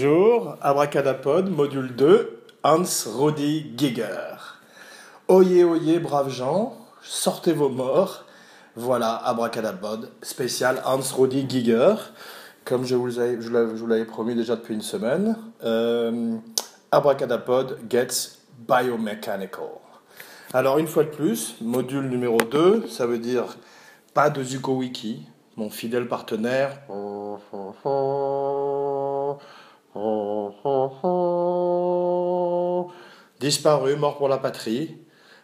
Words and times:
Bonjour, 0.00 0.54
Abracadapod, 0.60 1.50
module 1.50 1.92
2, 1.96 2.42
Hans 2.62 3.08
Rodi 3.16 3.72
Giger. 3.76 4.36
Oyez, 5.26 5.64
oyez, 5.64 5.98
braves 5.98 6.30
gens, 6.30 6.76
sortez 7.02 7.52
vos 7.52 7.68
morts. 7.68 8.24
Voilà, 8.76 9.16
Abracadapod, 9.16 10.08
spécial 10.22 10.80
Hans 10.84 11.00
Rodi 11.16 11.46
Giger, 11.48 11.96
comme 12.64 12.84
je 12.84 12.94
vous, 12.94 13.08
l'avais 13.88 14.04
promis 14.04 14.36
déjà 14.36 14.54
depuis 14.54 14.74
une 14.74 14.82
semaine. 14.82 15.36
Euh, 15.64 16.36
Abracadapod 16.92 17.80
gets 17.90 18.38
biomechanical. 18.68 19.64
Alors, 20.52 20.78
une 20.78 20.86
fois 20.86 21.02
de 21.02 21.10
plus, 21.10 21.56
module 21.60 22.08
numéro 22.08 22.38
2, 22.38 22.86
ça 22.86 23.04
veut 23.04 23.18
dire 23.18 23.46
pas 24.14 24.30
de 24.30 24.44
Zuko 24.44 24.74
Wiki, 24.74 25.26
mon 25.56 25.70
fidèle 25.70 26.06
partenaire. 26.06 26.82
Disparu, 33.40 33.96
mort 33.96 34.16
pour 34.16 34.28
la 34.28 34.38
patrie. 34.38 34.96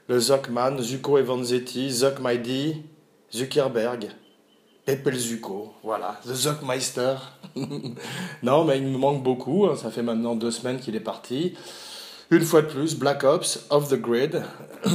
Le 0.08 0.20
Zuckman, 0.20 0.80
Zuko 0.80 1.18
Evanzetti, 1.18 1.90
Zuck 1.90 2.20
Mighty, 2.20 2.82
Zuckerberg, 3.32 4.10
Pepel 4.84 5.18
Zuko, 5.18 5.72
voilà, 5.82 6.20
The 6.24 6.34
Zuckmeister. 6.34 7.16
non, 8.42 8.64
mais 8.64 8.78
il 8.78 8.84
me 8.84 8.98
manque 8.98 9.22
beaucoup, 9.22 9.66
hein. 9.66 9.76
ça 9.76 9.90
fait 9.90 10.02
maintenant 10.02 10.36
deux 10.36 10.50
semaines 10.50 10.78
qu'il 10.78 10.94
est 10.94 11.00
parti. 11.00 11.54
Une 12.30 12.42
fois 12.42 12.62
de 12.62 12.66
plus, 12.66 12.96
Black 12.96 13.24
Ops, 13.24 13.66
Off 13.70 13.88
the 13.88 14.00
Grid, 14.00 14.42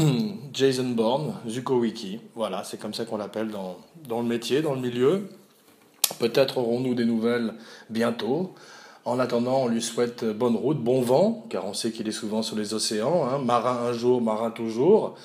Jason 0.54 0.90
Bourne, 0.90 1.34
Zuko 1.48 1.80
Wiki. 1.80 2.20
Voilà, 2.36 2.64
c'est 2.64 2.80
comme 2.80 2.94
ça 2.94 3.06
qu'on 3.06 3.18
l'appelle 3.18 3.50
dans, 3.50 3.78
dans 4.08 4.22
le 4.22 4.28
métier, 4.28 4.62
dans 4.62 4.76
le 4.76 4.82
milieu. 4.82 5.28
Peut-être 6.20 6.60
aurons-nous 6.60 6.94
des 6.94 7.06
nouvelles 7.06 7.56
bientôt. 7.90 8.54
En 9.10 9.18
attendant, 9.18 9.64
on 9.64 9.68
lui 9.68 9.82
souhaite 9.82 10.24
bonne 10.24 10.56
route, 10.56 10.78
bon 10.78 11.02
vent, 11.02 11.44
car 11.50 11.66
on 11.66 11.74
sait 11.74 11.92
qu'il 11.92 12.08
est 12.08 12.12
souvent 12.12 12.44
sur 12.44 12.56
les 12.56 12.76
océans. 12.76 13.28
Hein. 13.28 13.40
Marin 13.40 13.88
un 13.88 13.92
jour, 13.92 14.22
marin 14.22 14.52
toujours. 14.52 15.16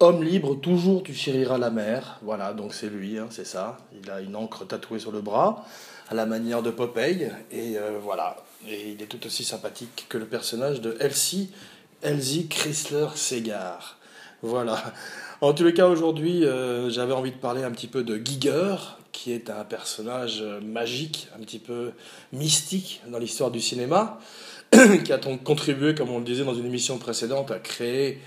Homme 0.00 0.24
libre, 0.24 0.54
toujours 0.54 1.02
tu 1.02 1.12
chériras 1.12 1.58
la 1.58 1.68
mer. 1.68 2.20
Voilà, 2.22 2.54
donc 2.54 2.72
c'est 2.72 2.88
lui, 2.88 3.18
hein, 3.18 3.26
c'est 3.28 3.46
ça. 3.46 3.76
Il 4.02 4.10
a 4.10 4.22
une 4.22 4.34
encre 4.34 4.66
tatouée 4.66 4.98
sur 4.98 5.12
le 5.12 5.20
bras, 5.20 5.66
à 6.08 6.14
la 6.14 6.24
manière 6.24 6.62
de 6.62 6.70
Popeye. 6.70 7.30
Et 7.52 7.76
euh, 7.76 7.98
voilà, 8.02 8.38
et 8.66 8.92
il 8.92 9.02
est 9.02 9.08
tout 9.08 9.26
aussi 9.26 9.44
sympathique 9.44 10.06
que 10.08 10.16
le 10.16 10.24
personnage 10.24 10.80
de 10.80 10.96
Elsie, 10.98 11.52
Elsie 12.00 12.48
Chrysler 12.48 13.08
Segar. 13.14 13.97
Voilà. 14.42 14.92
En 15.40 15.52
tous 15.52 15.64
les 15.64 15.74
cas, 15.74 15.86
aujourd'hui, 15.86 16.44
euh, 16.44 16.90
j'avais 16.90 17.12
envie 17.12 17.32
de 17.32 17.36
parler 17.36 17.64
un 17.64 17.70
petit 17.70 17.86
peu 17.86 18.04
de 18.04 18.16
Giger, 18.16 18.76
qui 19.12 19.32
est 19.32 19.50
un 19.50 19.64
personnage 19.64 20.44
magique, 20.62 21.28
un 21.36 21.40
petit 21.40 21.58
peu 21.58 21.92
mystique 22.32 23.02
dans 23.08 23.18
l'histoire 23.18 23.50
du 23.50 23.60
cinéma, 23.60 24.18
qui 25.04 25.12
a 25.12 25.18
contribué, 25.44 25.94
comme 25.94 26.10
on 26.10 26.18
le 26.18 26.24
disait 26.24 26.44
dans 26.44 26.54
une 26.54 26.66
émission 26.66 26.98
précédente, 26.98 27.50
à 27.50 27.58
créer 27.58 28.20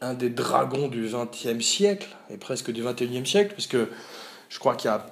un 0.00 0.14
des 0.14 0.30
dragons 0.30 0.88
du 0.88 1.08
XXe 1.08 1.64
siècle, 1.64 2.08
et 2.32 2.36
presque 2.36 2.70
du 2.70 2.82
XXIe 2.82 3.26
siècle, 3.26 3.52
puisque 3.52 3.76
je 4.48 4.58
crois 4.58 4.74
qu'il 4.74 4.90
y 4.90 4.94
a 4.94 5.06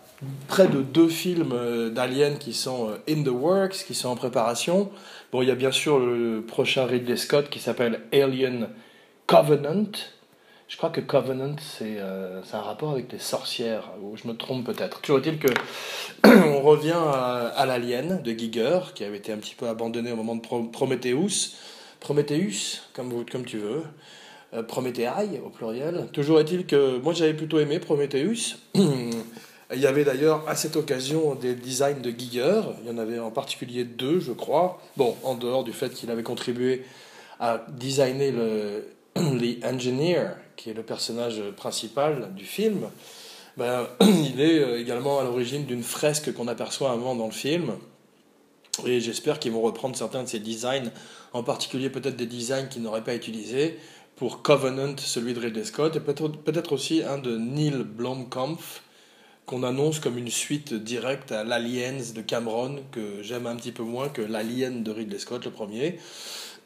près 0.49 0.67
de 0.67 0.83
deux 0.83 1.09
films 1.09 1.53
euh, 1.53 1.91
d'Alien 1.91 2.39
qui 2.39 2.53
sont 2.53 2.91
euh, 2.91 2.97
in 3.09 3.23
the 3.23 3.29
works, 3.29 3.85
qui 3.87 3.95
sont 3.95 4.09
en 4.09 4.17
préparation. 4.17 4.91
Bon, 5.33 5.43
il 5.43 5.49
y 5.49 5.51
a 5.51 5.55
bien 5.55 5.71
sûr 5.71 5.99
le 5.99 6.43
prochain 6.47 6.87
Ridley 6.87 7.17
Scott 7.17 7.49
qui 7.49 7.61
s'appelle 7.61 8.01
Alien 8.13 8.69
Covenant. 9.27 9.93
Je 10.69 10.77
crois 10.77 10.91
que 10.91 11.01
Covenant, 11.01 11.57
c'est 11.59 11.97
euh, 11.99 12.43
un 12.53 12.61
rapport 12.61 12.91
avec 12.91 13.11
les 13.11 13.19
sorcières, 13.19 13.91
ou 14.03 14.19
je 14.19 14.29
me 14.29 14.35
trompe 14.35 14.67
peut-être. 14.67 15.01
Toujours 15.01 15.19
est-il 15.19 15.39
que 15.39 15.49
on 16.25 16.61
revient 16.61 16.93
à, 16.93 17.65
l'Alien 17.67 18.21
de 18.23 18.33
Giger, 18.33 18.81
qui 18.95 19.03
avait 19.03 19.17
été 19.17 19.33
un 19.33 19.39
petit 19.39 19.55
peu 19.55 19.67
abandonné 19.67 20.13
au 20.13 20.17
moment 20.17 20.37
de 20.37 20.43
Prometheus. 20.43 21.57
Prometheus, 22.01 22.83
comme, 22.93 23.25
comme 23.25 23.47
tu 23.47 23.57
veux. 23.57 23.83
Prometheus 24.67 25.41
au 25.45 25.49
pluriel. 25.49 26.09
Toujours 26.13 26.41
est-il 26.41 26.67
que 26.67 26.99
moi 26.99 27.13
j'avais 27.13 27.35
plutôt 27.35 27.59
aimé 27.61 27.79
Prometheus. 27.81 28.57
Il 28.75 29.81
y 29.81 29.87
avait 29.87 30.05
d'ailleurs 30.05 30.49
à 30.49 30.55
cette 30.55 30.77
occasion 30.77 31.35
des 31.35 31.55
designs 31.55 32.01
de 32.01 32.11
Giger. 32.11 32.63
Il 32.83 32.89
y 32.89 32.95
en 32.95 32.99
avait 32.99 33.19
en 33.19 33.31
particulier 33.31 33.85
deux, 33.85 34.21
je 34.21 34.33
crois. 34.33 34.81
Bon, 34.97 35.17
en 35.23 35.35
dehors 35.35 35.65
du 35.65 35.73
fait 35.73 35.91
qu'il 35.91 36.11
avait 36.11 36.23
contribué 36.23 36.85
à 37.41 37.65
designer 37.69 38.33
le 38.33 38.85
The 39.15 39.65
Engineer, 39.65 40.37
qui 40.59 40.71
est 40.71 40.75
le 40.75 40.83
personnage 40.83 41.41
principal 41.57 42.35
du 42.35 42.45
film, 42.45 42.91
ben, 43.57 43.87
il 44.01 44.41
est 44.41 44.59
euh, 44.59 44.81
également 44.81 45.21
à 45.21 45.25
l'origine 45.25 45.65
d'une 45.65 45.85
fresque 45.85 46.35
qu'on 46.35 46.49
aperçoit 46.49 46.91
un 46.91 46.97
moment 46.97 47.15
dans 47.15 47.27
le 47.27 47.33
film. 47.33 47.73
Et 48.85 49.01
j'espère 49.01 49.39
qu'ils 49.39 49.53
vont 49.53 49.63
reprendre 49.63 49.97
certains 49.97 50.23
de 50.23 50.29
ces 50.29 50.41
designs, 50.41 50.91
en 51.33 51.43
particulier 51.43 51.91
peut-être 51.91 52.17
des 52.17 52.27
designs 52.27 52.69
qu'ils 52.69 52.83
n'auraient 52.83 53.05
pas 53.05 53.15
utilisés 53.15 53.79
pour 54.17 54.43
Covenant, 54.43 54.97
celui 54.99 55.33
de 55.33 55.41
Ridley 55.41 55.65
Scott, 55.65 55.97
et 55.97 56.01
peut-être 56.01 56.73
aussi 56.73 57.03
un 57.03 57.19
de 57.19 57.37
Neil 57.37 57.85
Blomkampf, 57.85 58.83
qu'on 59.49 59.63
annonce 59.63 59.99
comme 59.99 60.19
une 60.19 60.29
suite 60.29 60.75
directe 60.75 61.33
à 61.33 61.43
l'Aliens 61.43 61.97
de 62.15 62.21
Cameron, 62.21 62.83
que 62.93 63.23
j'aime 63.23 63.47
un 63.47 63.57
petit 63.57 63.73
peu 63.73 63.83
moins 63.83 64.11
que 64.11 64.21
l'Alien 64.21 64.83
de 64.83 64.91
Ridley 64.91 65.19
Scott, 65.19 65.47
le 65.47 65.51
premier. 65.51 65.99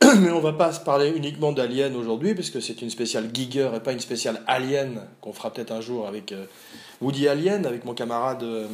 Mais 0.21 0.31
on 0.33 0.41
va 0.41 0.53
pas 0.53 0.73
se 0.73 0.81
parler 0.81 1.13
uniquement 1.15 1.53
d'Alien 1.53 1.95
aujourd'hui, 1.95 2.35
puisque 2.35 2.61
c'est 2.61 2.83
une 2.83 2.91
spéciale 2.91 3.31
Giger 3.33 3.71
et 3.77 3.79
pas 3.79 3.93
une 3.93 4.01
spéciale 4.01 4.43
Alien, 4.49 5.01
qu'on 5.21 5.33
fera 5.33 5.53
peut-être 5.53 5.71
un 5.71 5.81
jour 5.81 6.09
avec 6.09 6.33
euh, 6.33 6.47
Woody 7.01 7.29
Alien, 7.29 7.67
avec 7.67 7.85
mon 7.85 7.95
camarade 7.95 8.43
euh, 8.43 8.67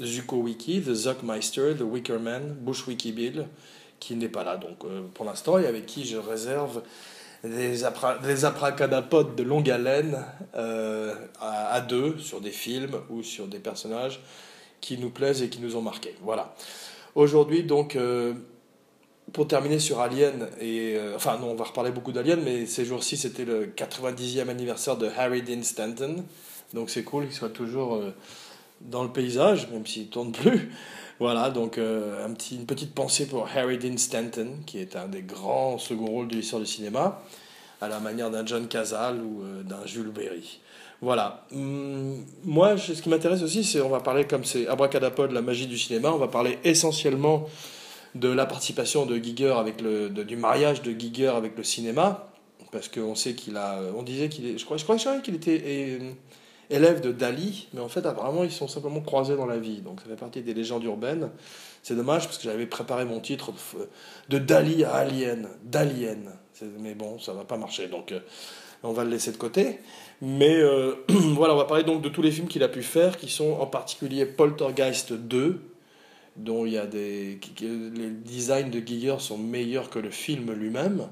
Zuko 0.00 0.36
Wiki, 0.36 0.80
The 0.80 0.94
Zuckmeister, 0.94 1.74
The 1.76 1.82
Wickerman, 1.82 2.54
Bush 2.60 2.86
Wiki 2.86 3.10
Bill, 3.10 3.46
qui 3.98 4.14
n'est 4.14 4.28
pas 4.28 4.44
là 4.44 4.56
donc 4.58 4.84
euh, 4.84 5.00
pour 5.12 5.24
l'instant, 5.24 5.58
et 5.58 5.66
avec 5.66 5.86
qui 5.86 6.04
je 6.04 6.18
réserve 6.18 6.82
des, 7.44 7.84
apra 7.84 8.18
abracadapodes 8.44 9.36
de 9.36 9.42
longue 9.42 9.70
haleine 9.70 10.24
euh, 10.54 11.14
à, 11.40 11.80
deux 11.80 12.18
sur 12.18 12.40
des 12.40 12.50
films 12.50 12.96
ou 13.10 13.22
sur 13.22 13.46
des 13.46 13.58
personnages 13.58 14.20
qui 14.80 14.98
nous 14.98 15.10
plaisent 15.10 15.42
et 15.42 15.48
qui 15.48 15.60
nous 15.60 15.76
ont 15.76 15.82
marqués. 15.82 16.14
Voilà. 16.22 16.54
Aujourd'hui, 17.14 17.62
donc, 17.62 17.96
euh, 17.96 18.34
pour 19.32 19.46
terminer 19.46 19.78
sur 19.78 20.00
Alien, 20.00 20.48
et, 20.60 20.96
euh, 20.96 21.16
enfin, 21.16 21.38
non, 21.38 21.50
on 21.50 21.54
va 21.54 21.64
reparler 21.64 21.90
beaucoup 21.90 22.12
d'Alien, 22.12 22.40
mais 22.42 22.66
ces 22.66 22.84
jours-ci, 22.84 23.16
c'était 23.16 23.44
le 23.44 23.66
90e 23.66 24.48
anniversaire 24.48 24.96
de 24.96 25.08
Harry 25.16 25.42
Dean 25.42 25.62
Stanton. 25.62 26.24
Donc, 26.72 26.90
c'est 26.90 27.04
cool 27.04 27.24
qu'il 27.24 27.34
soit 27.34 27.50
toujours 27.50 28.02
dans 28.80 29.04
le 29.04 29.10
paysage, 29.10 29.68
même 29.70 29.86
s'il 29.86 30.06
ne 30.06 30.08
tourne 30.08 30.32
plus. 30.32 30.72
Voilà, 31.20 31.50
donc 31.50 31.78
euh, 31.78 32.26
un 32.26 32.32
petit, 32.32 32.56
une 32.56 32.66
petite 32.66 32.92
pensée 32.92 33.26
pour 33.26 33.48
Harry 33.54 33.78
Dean 33.78 33.96
Stanton, 33.96 34.48
qui 34.66 34.78
est 34.78 34.96
un 34.96 35.06
des 35.06 35.22
grands 35.22 35.78
second 35.78 36.06
rôles 36.06 36.28
de 36.28 36.34
l'histoire 36.34 36.60
du 36.60 36.66
cinéma, 36.66 37.22
à 37.80 37.88
la 37.88 38.00
manière 38.00 38.30
d'un 38.30 38.44
John 38.44 38.66
Cazale 38.66 39.20
ou 39.20 39.42
euh, 39.42 39.62
d'un 39.62 39.86
Jules 39.86 40.10
Berry. 40.10 40.58
Voilà. 41.00 41.44
Hum, 41.52 42.24
moi, 42.44 42.76
ce 42.76 43.00
qui 43.00 43.08
m'intéresse 43.08 43.42
aussi, 43.42 43.62
c'est 43.62 43.80
on 43.80 43.90
va 43.90 44.00
parler, 44.00 44.24
comme 44.24 44.44
c'est 44.44 44.66
Abracadapod, 44.66 45.30
la 45.30 45.42
magie 45.42 45.66
du 45.66 45.78
cinéma, 45.78 46.10
on 46.10 46.18
va 46.18 46.28
parler 46.28 46.58
essentiellement 46.64 47.48
de 48.16 48.28
la 48.28 48.46
participation 48.46 49.06
de 49.06 49.16
Giger 49.16 49.54
avec 49.56 49.80
le, 49.80 50.08
du 50.08 50.36
mariage 50.36 50.82
de 50.82 50.98
Giger 50.98 51.28
avec 51.28 51.56
le 51.56 51.62
cinéma, 51.62 52.28
parce 52.72 52.88
qu'on 52.88 53.14
sait 53.14 53.34
qu'il 53.34 53.56
a, 53.56 53.80
on 53.96 54.02
disait 54.02 54.28
qu'il 54.28 54.46
est, 54.46 54.58
je 54.58 54.64
crois, 54.64 54.78
je 54.78 54.84
crois 54.84 54.96
qu'il 54.96 55.34
était 55.34 56.00
élève 56.70 57.00
de 57.00 57.12
Dali, 57.12 57.68
mais 57.72 57.80
en 57.80 57.88
fait, 57.88 58.04
apparemment, 58.06 58.44
ils 58.44 58.52
sont 58.52 58.68
simplement 58.68 59.00
croisés 59.00 59.36
dans 59.36 59.46
la 59.46 59.58
vie. 59.58 59.80
Donc, 59.80 60.00
ça 60.00 60.06
fait 60.08 60.16
partie 60.16 60.42
des 60.42 60.54
légendes 60.54 60.84
urbaines. 60.84 61.30
C'est 61.82 61.94
dommage 61.94 62.24
parce 62.24 62.38
que 62.38 62.44
j'avais 62.44 62.66
préparé 62.66 63.04
mon 63.04 63.20
titre 63.20 63.52
de 64.28 64.38
Dali 64.38 64.84
à 64.84 64.94
Alien. 64.94 65.48
D'Alien. 65.64 66.32
Mais 66.80 66.94
bon, 66.94 67.18
ça 67.18 67.32
va 67.32 67.44
pas 67.44 67.56
marcher. 67.56 67.88
Donc, 67.88 68.12
euh, 68.12 68.20
on 68.82 68.92
va 68.92 69.04
le 69.04 69.10
laisser 69.10 69.32
de 69.32 69.36
côté. 69.36 69.80
Mais 70.22 70.56
euh, 70.56 70.94
voilà, 71.08 71.54
on 71.54 71.56
va 71.58 71.64
parler 71.64 71.84
donc 71.84 72.02
de 72.02 72.08
tous 72.08 72.22
les 72.22 72.30
films 72.30 72.48
qu'il 72.48 72.62
a 72.62 72.68
pu 72.68 72.82
faire, 72.82 73.18
qui 73.18 73.28
sont 73.28 73.52
en 73.52 73.66
particulier 73.66 74.26
Poltergeist 74.26 75.12
2, 75.12 75.60
dont 76.36 76.66
il 76.66 76.72
y 76.72 76.78
a 76.78 76.86
des. 76.86 77.38
Les 77.60 78.10
designs 78.10 78.70
de 78.70 78.80
Giger 78.80 79.16
sont 79.18 79.38
meilleurs 79.38 79.90
que 79.90 79.98
le 79.98 80.10
film 80.10 80.52
lui-même. 80.52 81.08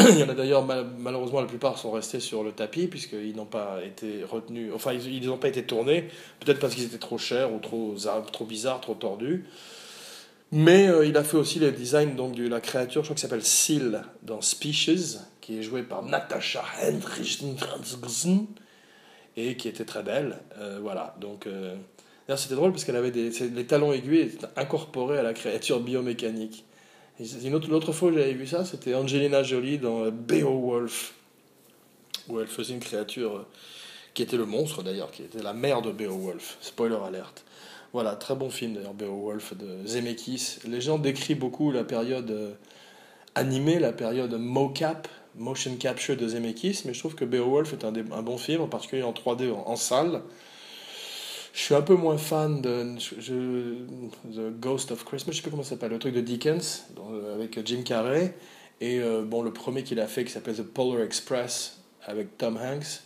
Il 0.00 0.18
y 0.18 0.22
en 0.22 0.28
a 0.28 0.34
d'ailleurs, 0.34 0.64
malheureusement, 0.98 1.40
la 1.40 1.46
plupart 1.46 1.78
sont 1.78 1.92
restés 1.92 2.20
sur 2.20 2.42
le 2.42 2.52
tapis, 2.52 2.88
puisqu'ils 2.88 3.36
n'ont 3.36 3.46
pas 3.46 3.78
été 3.84 4.24
retenus, 4.24 4.72
enfin, 4.74 4.92
ils 4.92 5.26
n'ont 5.26 5.38
pas 5.38 5.48
été 5.48 5.62
tournés, 5.62 6.08
peut-être 6.40 6.58
parce 6.58 6.74
qu'ils 6.74 6.84
étaient 6.84 6.98
trop 6.98 7.18
chers 7.18 7.52
ou 7.52 7.58
trop, 7.58 7.94
trop 8.32 8.44
bizarres, 8.44 8.80
trop 8.80 8.94
tordus. 8.94 9.44
Mais 10.50 10.88
euh, 10.88 11.06
il 11.06 11.16
a 11.16 11.24
fait 11.24 11.36
aussi 11.36 11.58
les 11.58 11.72
designs 11.72 12.14
donc, 12.14 12.34
de 12.34 12.46
la 12.46 12.60
créature, 12.60 13.02
je 13.02 13.08
crois 13.08 13.14
que 13.14 13.20
s'appelle 13.20 13.44
Seal 13.44 14.04
dans 14.22 14.40
Species, 14.40 15.18
qui 15.40 15.58
est 15.58 15.62
jouée 15.62 15.82
par 15.82 16.02
Natasha 16.02 16.64
Hendrickson, 16.82 18.46
et 19.36 19.56
qui 19.56 19.68
était 19.68 19.84
très 19.84 20.02
belle. 20.02 20.38
Euh, 20.58 20.78
voilà, 20.80 21.16
donc. 21.20 21.46
Euh, 21.46 21.74
d'ailleurs, 22.26 22.38
c'était 22.38 22.54
drôle 22.54 22.72
parce 22.72 22.84
qu'elle 22.84 22.96
avait 22.96 23.10
des, 23.10 23.30
les 23.30 23.64
talons 23.64 23.92
aiguilles 23.92 24.32
incorporés 24.56 25.18
à 25.18 25.22
la 25.22 25.34
créature 25.34 25.80
biomécanique. 25.80 26.64
Une 27.20 27.54
autre, 27.54 27.70
l'autre 27.70 27.92
fois 27.92 28.10
que 28.10 28.18
j'avais 28.18 28.32
vu 28.32 28.46
ça, 28.46 28.64
c'était 28.64 28.94
Angelina 28.94 29.42
Jolie 29.42 29.78
dans 29.78 30.10
Beowulf, 30.10 31.14
où 32.28 32.40
elle 32.40 32.48
faisait 32.48 32.74
une 32.74 32.80
créature 32.80 33.36
euh, 33.36 33.46
qui 34.14 34.22
était 34.22 34.36
le 34.36 34.46
monstre 34.46 34.82
d'ailleurs, 34.82 35.12
qui 35.12 35.22
était 35.22 35.42
la 35.42 35.52
mère 35.52 35.80
de 35.80 35.92
Beowulf. 35.92 36.58
Spoiler 36.60 36.98
alerte. 37.06 37.44
Voilà, 37.92 38.16
très 38.16 38.34
bon 38.34 38.50
film 38.50 38.74
d'ailleurs, 38.74 38.94
Beowulf 38.94 39.56
de 39.56 39.86
Zemeckis. 39.86 40.58
Les 40.66 40.80
gens 40.80 40.98
décrivent 40.98 41.38
beaucoup 41.38 41.70
la 41.70 41.84
période 41.84 42.30
euh, 42.30 42.52
animée, 43.36 43.78
la 43.78 43.92
période 43.92 44.34
mocap, 44.34 45.06
motion 45.36 45.76
capture 45.76 46.16
de 46.16 46.26
Zemeckis, 46.26 46.82
mais 46.84 46.94
je 46.94 46.98
trouve 46.98 47.14
que 47.14 47.24
Beowulf 47.24 47.72
est 47.72 47.84
un 47.84 47.92
bon 48.22 48.38
film, 48.38 48.62
en 48.62 48.68
particulier 48.68 49.04
en 49.04 49.12
3D 49.12 49.52
en, 49.52 49.76
salle. 49.76 50.22
Je 51.54 51.60
suis 51.60 51.74
un 51.76 51.82
peu 51.82 51.94
moins 51.94 52.18
fan 52.18 52.60
de 52.60 52.96
The 52.98 54.60
Ghost 54.60 54.90
of 54.90 55.04
Christmas, 55.04 55.34
je 55.34 55.36
sais 55.36 55.42
pas 55.44 55.50
comment 55.50 55.62
ça 55.62 55.70
s'appelle, 55.70 55.92
le 55.92 56.00
truc 56.00 56.12
de 56.12 56.20
Dickens 56.20 56.86
euh, 56.98 57.36
avec 57.36 57.64
Jim 57.64 57.82
Carrey. 57.84 58.34
Et 58.80 58.98
euh, 58.98 59.22
bon, 59.22 59.40
le 59.40 59.52
premier 59.52 59.84
qu'il 59.84 60.00
a 60.00 60.08
fait 60.08 60.24
qui 60.24 60.32
s'appelle 60.32 60.56
The 60.56 60.64
Polar 60.64 61.02
Express 61.02 61.78
avec 62.02 62.36
Tom 62.38 62.56
Hanks, 62.56 63.02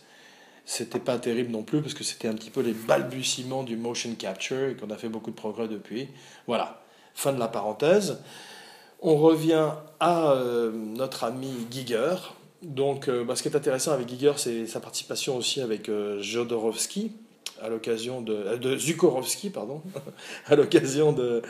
c'était 0.65 0.99
pas 0.99 1.19
terrible 1.19 1.51
non 1.51 1.61
plus 1.61 1.83
parce 1.83 1.93
que 1.93 2.03
c'était 2.03 2.27
un 2.27 2.33
petit 2.33 2.49
peu 2.49 2.61
les 2.61 2.73
balbutiements 2.73 3.61
du 3.61 3.77
motion 3.77 4.15
capture 4.15 4.69
et 4.69 4.75
qu'on 4.75 4.89
a 4.89 4.97
fait 4.97 5.09
beaucoup 5.09 5.29
de 5.29 5.35
progrès 5.35 5.67
depuis. 5.67 6.07
Voilà, 6.47 6.81
fin 7.13 7.31
de 7.33 7.39
la 7.39 7.49
parenthèse. 7.49 8.17
On 8.99 9.15
revient 9.17 9.73
à 9.99 10.31
euh, 10.31 10.71
notre 10.71 11.23
ami 11.23 11.51
Giger. 11.69 12.15
Donc, 12.63 13.07
bah, 13.11 13.35
ce 13.35 13.43
qui 13.43 13.49
est 13.49 13.55
intéressant 13.55 13.91
avec 13.91 14.09
Giger, 14.09 14.33
c'est 14.37 14.65
sa 14.65 14.79
participation 14.79 15.37
aussi 15.37 15.61
avec 15.61 15.89
Jodorowsky, 16.19 17.13
à 17.61 17.69
l'occasion 17.69 18.21
de, 18.21 18.57
de 18.57 18.77
Zukorowski, 18.77 19.49
pardon, 19.49 19.81
à 20.47 20.55
l'occasion 20.55 21.11
de 21.11 21.41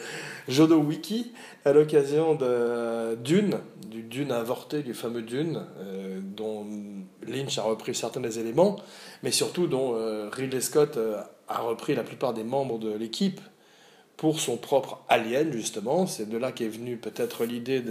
Jodowiki, 0.48 1.32
à 1.66 1.74
l'occasion 1.74 2.36
de 2.36 3.16
Dune, 3.16 3.60
du 3.88 4.04
Dune 4.04 4.32
avorté, 4.32 4.82
du 4.82 4.94
fameux 4.94 5.22
Dune, 5.22 5.66
dont 6.36 6.66
Lynch 7.28 7.58
a 7.58 7.64
repris 7.64 7.96
certains 7.96 8.22
des 8.22 8.40
éléments, 8.40 8.78
mais 9.24 9.32
surtout 9.32 9.68
dont 9.68 9.94
euh, 9.96 10.30
Ridley 10.32 10.62
Scott 10.62 10.98
euh, 10.98 11.22
a 11.48 11.60
repris 11.60 11.96
la 11.96 12.04
plupart 12.04 12.34
des 12.34 12.44
membres 12.44 12.80
de 12.80 12.92
l'équipe 12.92 13.40
pour 14.20 14.40
son 14.40 14.58
propre 14.58 15.00
Alien, 15.08 15.52
justement. 15.52 16.06
C'est 16.06 16.30
de 16.30 16.38
là 16.38 16.52
qu'est 16.52 16.68
venue 16.68 16.98
peut-être 16.98 17.46
l'idée 17.46 17.82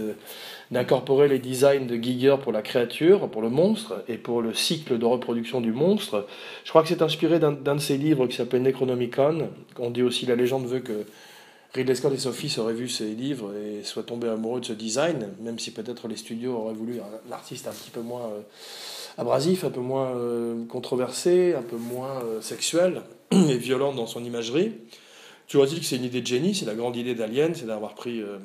d'incorporer 0.71 1.27
les 1.27 1.39
designs 1.39 1.87
de 1.87 1.95
Giger 1.95 2.37
pour 2.41 2.51
la 2.51 2.61
créature, 2.61 3.29
pour 3.29 3.41
le 3.41 3.49
monstre, 3.49 4.03
et 4.07 4.17
pour 4.17 4.41
le 4.41 4.53
cycle 4.53 4.97
de 4.97 5.05
reproduction 5.05 5.59
du 5.59 5.71
monstre. 5.71 6.27
Je 6.63 6.69
crois 6.69 6.83
que 6.83 6.87
c'est 6.89 7.01
inspiré 7.01 7.39
d'un 7.39 7.51
de 7.51 7.79
ses 7.79 7.97
livres 7.97 8.27
qui 8.27 8.35
s'appelle 8.35 8.61
Necronomicon. 8.61 9.49
On 9.79 9.89
dit 9.89 10.03
aussi 10.03 10.27
la 10.27 10.35
légende 10.35 10.67
veut 10.67 10.81
que 10.81 11.05
Ridley 11.73 11.95
Scott 11.95 12.13
et 12.13 12.17
Sophie 12.17 12.55
auraient 12.59 12.73
vu 12.73 12.89
ces 12.89 13.07
livres 13.07 13.51
et 13.55 13.83
soient 13.83 14.03
tombés 14.03 14.29
amoureux 14.29 14.59
de 14.59 14.65
ce 14.65 14.73
design, 14.73 15.29
même 15.41 15.59
si 15.59 15.71
peut-être 15.71 16.07
les 16.07 16.15
studios 16.15 16.53
auraient 16.53 16.73
voulu 16.73 16.99
un 16.99 17.31
artiste 17.31 17.67
un 17.67 17.71
petit 17.71 17.91
peu 17.91 18.01
moins... 18.01 18.21
Euh, 18.21 18.41
abrasif, 19.19 19.65
un 19.65 19.69
peu 19.69 19.81
moins 19.81 20.15
euh, 20.15 20.65
controversé, 20.67 21.53
un 21.53 21.61
peu 21.61 21.75
moins 21.75 22.23
euh, 22.23 22.41
sexuel 22.41 23.01
et 23.31 23.57
violent 23.57 23.93
dans 23.93 24.07
son 24.07 24.23
imagerie. 24.23 24.71
Dit 25.51 25.79
que 25.79 25.85
c'est 25.85 25.95
une 25.95 26.03
idée 26.03 26.21
de 26.21 26.27
génie, 26.27 26.53
c'est 26.53 26.65
la 26.65 26.75
grande 26.75 26.95
idée 26.95 27.15
d'Alien, 27.15 27.55
c'est 27.55 27.65
d'avoir 27.65 27.95
pris 27.95 28.21
euh, 28.21 28.37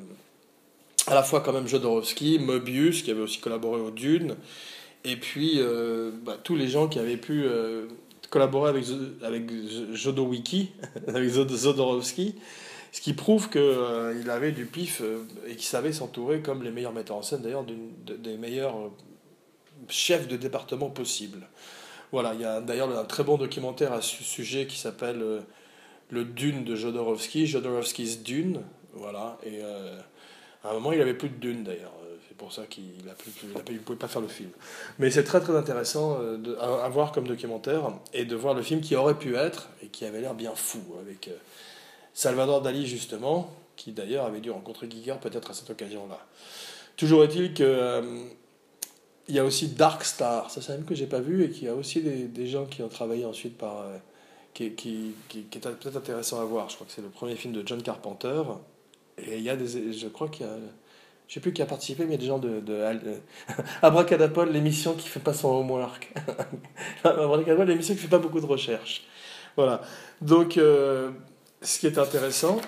à 1.07 1.13
la 1.13 1.23
fois 1.23 1.41
quand 1.41 1.53
même 1.53 1.67
Jodorowsky, 1.67 2.39
Mobius, 2.39 3.03
qui 3.03 3.11
avait 3.11 3.21
aussi 3.21 3.39
collaboré 3.39 3.79
au 3.79 3.91
Dune, 3.91 4.35
et 5.03 5.15
puis 5.15 5.59
bah, 6.23 6.35
tous 6.43 6.55
les 6.55 6.67
gens 6.67 6.87
qui 6.87 6.97
avaient 6.97 7.17
pu 7.17 7.45
collaborer 8.31 8.71
avec, 8.71 8.85
avec 9.21 9.43
Jodowiki, 9.93 10.71
avec 11.07 11.29
Jodorowsky, 11.29 12.33
ce 12.91 13.01
qui 13.01 13.13
prouve 13.13 13.51
qu'il 13.51 14.29
avait 14.31 14.51
du 14.51 14.65
pif 14.65 15.03
et 15.47 15.51
qu'il 15.51 15.67
savait 15.67 15.93
s'entourer 15.93 16.39
comme 16.39 16.63
les 16.63 16.71
meilleurs 16.71 16.93
metteurs 16.93 17.17
en 17.17 17.21
scène, 17.21 17.43
d'ailleurs, 17.43 17.65
des 17.65 18.37
meilleurs 18.37 18.89
chef 19.87 20.27
de 20.27 20.37
département 20.37 20.89
possible. 20.89 21.47
Voilà, 22.11 22.33
il 22.33 22.41
y 22.41 22.45
a 22.45 22.61
d'ailleurs 22.61 22.97
un 22.97 23.03
très 23.03 23.23
bon 23.23 23.37
documentaire 23.37 23.93
à 23.93 24.01
ce 24.01 24.23
sujet 24.23 24.67
qui 24.67 24.77
s'appelle 24.77 25.21
euh, 25.21 25.39
Le 26.09 26.23
Dune 26.23 26.63
de 26.63 26.75
Jodorowsky, 26.75 27.47
Jodorowsky's 27.47 28.23
Dune. 28.23 28.61
Voilà, 28.93 29.37
et 29.43 29.59
euh, 29.61 29.99
à 30.63 30.69
un 30.69 30.73
moment, 30.73 30.91
il 30.91 31.01
avait 31.01 31.13
plus 31.13 31.29
de 31.29 31.35
Dune 31.35 31.63
d'ailleurs. 31.63 31.93
Euh, 32.03 32.15
c'est 32.27 32.37
pour 32.37 32.53
ça 32.53 32.65
qu'il 32.65 32.83
ne 33.05 33.77
pouvait 33.79 33.97
pas 33.97 34.07
faire 34.07 34.21
le 34.21 34.27
film. 34.27 34.49
Mais 34.99 35.11
c'est 35.11 35.23
très 35.23 35.39
très 35.39 35.55
intéressant 35.55 36.19
de, 36.19 36.55
à, 36.57 36.87
voir 36.89 37.11
comme 37.11 37.27
documentaire 37.27 37.91
et 38.13 38.25
de 38.25 38.35
voir 38.35 38.53
le 38.53 38.61
film 38.61 38.81
qui 38.81 38.95
aurait 38.95 39.17
pu 39.17 39.35
être 39.35 39.69
et 39.81 39.87
qui 39.87 40.05
avait 40.05 40.21
l'air 40.21 40.33
bien 40.33 40.53
fou 40.55 40.79
avec 41.01 41.29
Salvador 42.13 42.61
Dali 42.61 42.85
justement, 42.87 43.53
qui 43.75 43.91
d'ailleurs 43.91 44.25
avait 44.25 44.41
dû 44.41 44.51
rencontrer 44.51 44.89
Giger 44.89 45.15
peut-être 45.21 45.51
à 45.51 45.53
cette 45.53 45.69
occasion-là. 45.69 46.19
Toujours 46.97 47.23
est-il 47.23 47.53
que 47.53 48.25
il 49.27 49.35
y 49.35 49.39
a 49.39 49.45
aussi 49.45 49.69
Dark 49.69 50.03
Star, 50.03 50.51
ça 50.51 50.61
c'est 50.61 50.71
un 50.71 50.75
film 50.75 50.87
que 50.87 50.95
j'ai 50.95 51.07
pas 51.07 51.19
vu 51.19 51.43
et 51.43 51.49
qui 51.49 51.67
a 51.67 51.73
aussi 51.73 52.01
des, 52.01 52.47
gens 52.47 52.65
qui 52.65 52.83
ont 52.83 52.89
travaillé 52.89 53.25
ensuite 53.25 53.57
par. 53.57 53.85
Euh, 54.61 54.69
qui, 54.75 55.13
qui, 55.27 55.43
qui, 55.49 55.57
est 55.57 55.61
peut-être 55.61 55.97
intéressant 55.97 56.41
à 56.41 56.45
voir. 56.45 56.69
Je 56.69 56.75
crois 56.75 56.87
que 56.87 56.93
c'est 56.93 57.01
le 57.01 57.09
premier 57.09 57.35
film 57.35 57.53
de 57.53 57.65
John 57.65 57.81
Carpenter. 57.81 58.43
Et 59.17 59.37
il 59.37 59.43
y 59.43 59.49
a 59.49 59.55
des. 59.55 59.93
Je 59.93 60.07
crois 60.07 60.29
qu'il 60.29 60.45
y 60.45 60.49
a. 60.49 60.53
Je 61.27 61.33
sais 61.33 61.39
plus 61.39 61.53
qui 61.53 61.61
a 61.61 61.65
participé, 61.65 62.03
mais 62.05 62.09
il 62.09 62.11
y 62.13 62.15
a 62.15 62.21
des 62.21 62.27
gens 62.27 62.39
de. 62.39 62.59
de, 62.59 62.83
Abracadapod, 63.81 64.51
l'émission 64.51 64.93
qui 64.93 65.07
fait 65.07 65.19
pas 65.19 65.33
son 65.33 65.49
homework. 65.49 66.13
Abracadapod, 67.03 67.67
l'émission 67.67 67.95
qui 67.95 68.01
fait 68.01 68.07
pas 68.07 68.19
beaucoup 68.19 68.41
de 68.41 68.45
recherches. 68.45 69.05
Voilà. 69.55 69.81
Donc, 70.21 70.57
euh, 70.57 71.11
ce 71.61 71.79
qui 71.79 71.87
est 71.87 71.97
intéressant, 71.97 72.59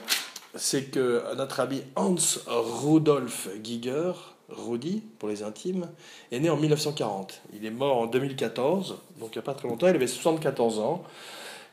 c'est 0.56 0.86
que 0.86 1.24
notre 1.36 1.60
ami 1.60 1.84
Hans 1.96 2.16
Rudolf 2.48 3.50
Giger 3.64 4.14
Rudy, 4.50 5.04
pour 5.20 5.28
les 5.28 5.44
intimes, 5.44 5.90
est 6.32 6.40
né 6.40 6.50
en 6.50 6.56
1940. 6.56 7.42
Il 7.54 7.66
est 7.66 7.72
mort 7.72 7.98
en 7.98 8.06
2014, 8.08 8.98
donc 9.20 9.36
il 9.36 9.38
n'y 9.38 9.40
a 9.40 9.42
pas 9.42 9.54
très 9.54 9.68
longtemps, 9.68 9.88
il 9.88 9.96
avait 9.96 10.08
74 10.08 10.80
ans. 10.80 11.04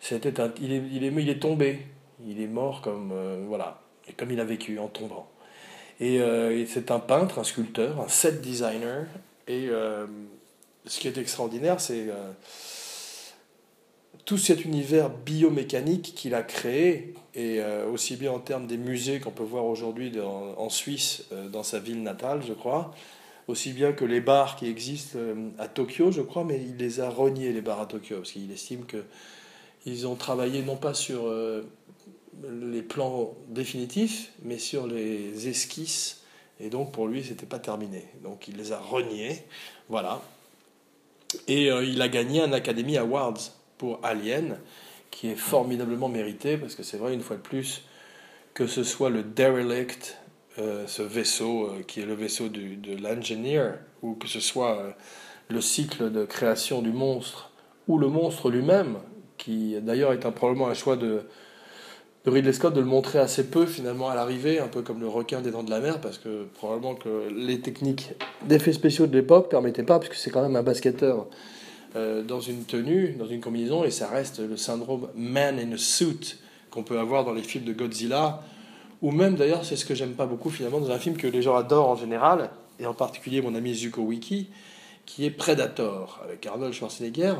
C'était 0.01 0.41
un, 0.41 0.53
il, 0.61 0.73
est, 0.73 0.83
il, 0.93 1.05
est, 1.05 1.13
il 1.13 1.29
est 1.31 1.41
tombé, 1.41 1.81
il 2.27 2.41
est 2.41 2.47
mort 2.47 2.81
comme, 2.81 3.13
euh, 3.13 3.45
voilà, 3.47 3.81
et 4.09 4.13
comme 4.13 4.31
il 4.31 4.41
a 4.41 4.45
vécu 4.45 4.79
en 4.79 4.89
tombant. 4.89 5.29
Et, 6.01 6.21
euh, 6.21 6.65
c'est 6.67 6.91
un 6.91 6.99
peintre, 6.99 7.39
un 7.39 7.45
sculpteur, 7.45 8.01
un 8.01 8.09
set 8.09 8.41
designer. 8.41 9.07
Et 9.47 9.69
euh, 9.69 10.07
ce 10.87 11.01
qui 11.01 11.09
est 11.09 11.19
extraordinaire, 11.19 11.81
c'est 11.81 12.09
tout 14.25 14.39
cet 14.39 14.65
univers 14.65 15.11
biomécanique 15.11 16.15
qu'il 16.15 16.35
a 16.35 16.43
créé, 16.43 17.15
et 17.35 17.61
aussi 17.93 18.17
bien 18.17 18.33
en 18.33 18.39
termes 18.39 18.67
des 18.67 18.79
musées 18.79 19.21
qu'on 19.21 19.31
peut 19.31 19.45
voir 19.45 19.67
aujourd'hui 19.67 20.13
en 20.21 20.69
Suisse, 20.71 21.25
dans 21.53 21.63
sa 21.63 21.79
ville 21.79 22.03
natale, 22.03 22.43
je 22.47 22.55
crois, 22.55 22.95
aussi 23.49 23.73
bien 23.73 23.93
que 23.93 24.07
les 24.07 24.21
bars 24.21 24.57
qui 24.57 24.67
existent 24.67 25.19
à 25.59 25.69
Tokyo, 25.69 26.11
je 26.11 26.23
crois, 26.23 26.45
mais 26.45 26.59
il 26.59 26.77
les 26.77 27.01
a 27.01 27.11
reniés, 27.11 27.53
les 27.53 27.61
bars 27.61 27.81
à 27.81 27.87
Tokyo, 27.87 28.17
parce 28.17 28.33
qu'il 28.33 28.51
estime 28.51 28.87
que 28.87 29.05
ils 29.87 30.07
ont 30.07 30.15
travaillé 30.15 30.63
non 30.63 30.77
pas 30.77 30.95
sur 30.95 31.33
les 32.43 32.83
plans 32.83 33.35
définitifs, 33.49 34.33
mais 34.43 34.59
sur 34.59 34.87
les 34.87 35.49
esquisses, 35.49 36.23
et 36.61 36.71
donc 36.71 36.93
pour 36.93 37.07
lui, 37.07 37.23
c'était 37.23 37.47
pas 37.47 37.59
terminé. 37.59 38.07
Donc 38.23 38.49
il 38.49 38.57
les 38.57 38.73
a 38.73 38.79
reniés, 38.79 39.43
voilà. 39.89 40.23
Et 41.49 41.67
il 41.67 42.01
a 42.01 42.09
gagné 42.09 42.41
un 42.41 42.53
Academy 42.53 42.97
Awards 42.97 43.39
pour 43.77 44.01
Alien, 44.03 44.59
qui 45.11 45.29
est 45.29 45.37
formidablement 45.37 46.09
mérité, 46.09 46.57
parce 46.57 46.75
que 46.75 46.83
c'est 46.83 46.97
vrai, 46.97 47.15
une 47.15 47.21
fois 47.21 47.37
de 47.37 47.43
plus, 47.43 47.83
que 48.53 48.67
ce 48.67 48.83
soit 48.83 49.11
le 49.11 49.23
Derelict, 49.23 50.17
euh, 50.59 50.87
ce 50.87 51.03
vaisseau 51.03 51.67
euh, 51.67 51.83
qui 51.87 52.01
est 52.01 52.07
le 52.07 52.15
vaisseau 52.15 52.49
de 52.49 52.97
l'Engineer, 53.01 53.75
ou 54.03 54.15
que 54.15 54.29
ce 54.29 54.41
soit 54.41 54.79
euh, 54.79 54.91
le 55.49 55.61
cycle 55.61 56.11
de 56.11 56.25
création 56.25 56.83
du 56.83 56.93
monstre, 56.93 57.51
ou 57.87 57.99
le 57.99 58.09
monstre 58.09 58.51
lui-même, 58.51 58.99
qui 59.37 59.77
d'ailleurs 59.81 60.13
est 60.13 60.27
un, 60.27 60.31
probablement 60.31 60.69
un 60.69 60.75
choix 60.75 60.97
de, 60.97 61.23
Ridley 62.27 62.53
Scott 62.55 62.73
de 62.73 62.81
le 62.81 62.87
montrer 62.87 63.19
assez 63.19 63.45
peu 63.45 63.67
finalement 63.67 64.09
à 64.09 64.15
l'arrivée, 64.15 64.59
un 64.59 64.69
peu 64.69 64.81
comme 64.81 65.01
le 65.01 65.09
requin 65.09 65.43
des 65.43 65.51
dents 65.51 65.63
de 65.63 65.71
la 65.71 65.81
mer, 65.81 66.01
parce 66.01 66.17
que 66.17 66.45
probablement 66.55 66.95
que 66.95 67.29
les 67.31 67.61
techniques 67.61 68.13
d'effets 68.47 68.73
spéciaux 68.73 69.07
de 69.07 69.15
l'époque 69.15 69.51
permettaient 69.51 69.83
pas, 69.83 69.99
puisque 69.99 70.15
c'est 70.15 70.31
quand 70.31 70.43
même 70.43 70.57
un 70.57 70.63
basketteur 70.63 71.27
euh, 71.97 72.23
dans 72.23 72.41
une 72.41 72.65
tenue, 72.65 73.15
dans 73.19 73.27
une 73.27 73.41
combinaison, 73.41 73.85
et 73.85 73.91
ça 73.91 74.09
reste 74.09 74.39
le 74.41 74.57
syndrome 74.57 75.09
man 75.15 75.59
in 75.59 75.73
a 75.73 75.77
suit 75.77 76.39
qu'on 76.71 76.83
peut 76.83 76.99
avoir 76.99 77.25
dans 77.25 77.35
les 77.35 77.43
films 77.43 77.65
de 77.65 77.75
Godzilla, 77.75 78.43
ou 79.03 79.11
même 79.11 79.35
d'ailleurs, 79.35 79.67
c'est 79.67 79.77
ce 79.77 79.85
que 79.85 79.95
j'aime 79.95 80.15
pas 80.15 80.27
beaucoup 80.27 80.49
finalement, 80.49 80.81
dans 80.81 80.91
un 80.91 80.99
film 80.99 81.19
que 81.19 81.27
les 81.27 81.43
gens 81.43 81.57
adorent 81.57 81.91
en 81.91 81.97
général, 81.97 82.51
et 82.81 82.87
en 82.87 82.95
particulier 82.95 83.43
mon 83.43 83.55
ami 83.55 83.75
Zuko 83.75 84.01
Wiki, 84.01 84.49
qui 85.05 85.27
est 85.27 85.31
Predator, 85.31 86.21
avec 86.25 86.47
Arnold 86.47 86.73
Schwarzenegger. 86.73 87.35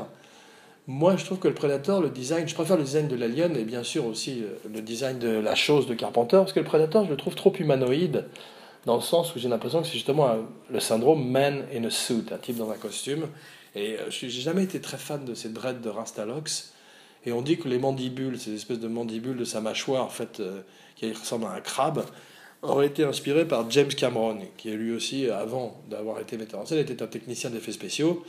Moi, 0.87 1.17
je 1.17 1.25
trouve 1.25 1.39
que 1.39 1.47
le 1.47 1.55
Predator, 1.55 1.99
le 1.99 2.11
design, 2.11 2.47
je 2.47 2.53
préfère 2.53 2.77
le 2.77 2.83
design 2.83 3.07
de 3.07 3.15
l'Alien 3.15 3.55
et 3.55 3.63
bien 3.63 3.81
sûr 3.81 4.05
aussi 4.05 4.43
euh, 4.43 4.69
le 4.71 4.81
design 4.81 5.17
de 5.17 5.29
la 5.29 5.55
chose 5.55 5.87
de 5.87 5.95
Carpenter, 5.95 6.37
parce 6.37 6.53
que 6.53 6.59
le 6.59 6.65
Predator, 6.65 7.05
je 7.05 7.09
le 7.09 7.17
trouve 7.17 7.33
trop 7.33 7.51
humanoïde, 7.57 8.25
dans 8.85 8.95
le 8.95 9.01
sens 9.01 9.35
où 9.35 9.39
j'ai 9.39 9.49
l'impression 9.49 9.81
que 9.81 9.87
c'est 9.87 9.93
justement 9.93 10.35
le 10.69 10.79
syndrome 10.79 11.27
man 11.27 11.65
in 11.73 11.85
a 11.85 11.89
suit, 11.89 12.25
un 12.31 12.37
type 12.37 12.57
dans 12.57 12.69
un 12.69 12.77
costume. 12.77 13.27
Et 13.73 13.97
euh, 13.97 14.11
je 14.11 14.27
n'ai 14.27 14.31
jamais 14.31 14.63
été 14.63 14.79
très 14.79 14.97
fan 14.97 15.25
de 15.25 15.33
ces 15.33 15.49
dreads 15.49 15.81
de 15.81 15.89
Rastalox. 15.89 16.73
Et 17.25 17.31
on 17.31 17.41
dit 17.41 17.57
que 17.57 17.67
les 17.67 17.79
mandibules, 17.79 18.39
ces 18.39 18.53
espèces 18.53 18.79
de 18.79 18.87
mandibules 18.87 19.37
de 19.37 19.45
sa 19.45 19.61
mâchoire, 19.61 20.05
en 20.05 20.09
fait, 20.09 20.39
euh, 20.39 20.61
qui 20.95 21.11
ressemblent 21.11 21.45
à 21.45 21.53
un 21.53 21.61
crabe, 21.61 22.05
auraient 22.61 22.85
été 22.87 23.03
inspirées 23.03 23.47
par 23.47 23.69
James 23.71 23.87
Cameron, 23.87 24.37
qui 24.57 24.69
lui 24.69 24.91
aussi, 24.91 25.29
avant 25.31 25.81
d'avoir 25.89 26.19
été 26.19 26.37
metteur 26.37 26.59
en 26.59 26.65
scène, 26.67 26.77
était 26.77 27.01
un 27.01 27.07
technicien 27.07 27.49
d'effets 27.49 27.71
spéciaux, 27.71 28.23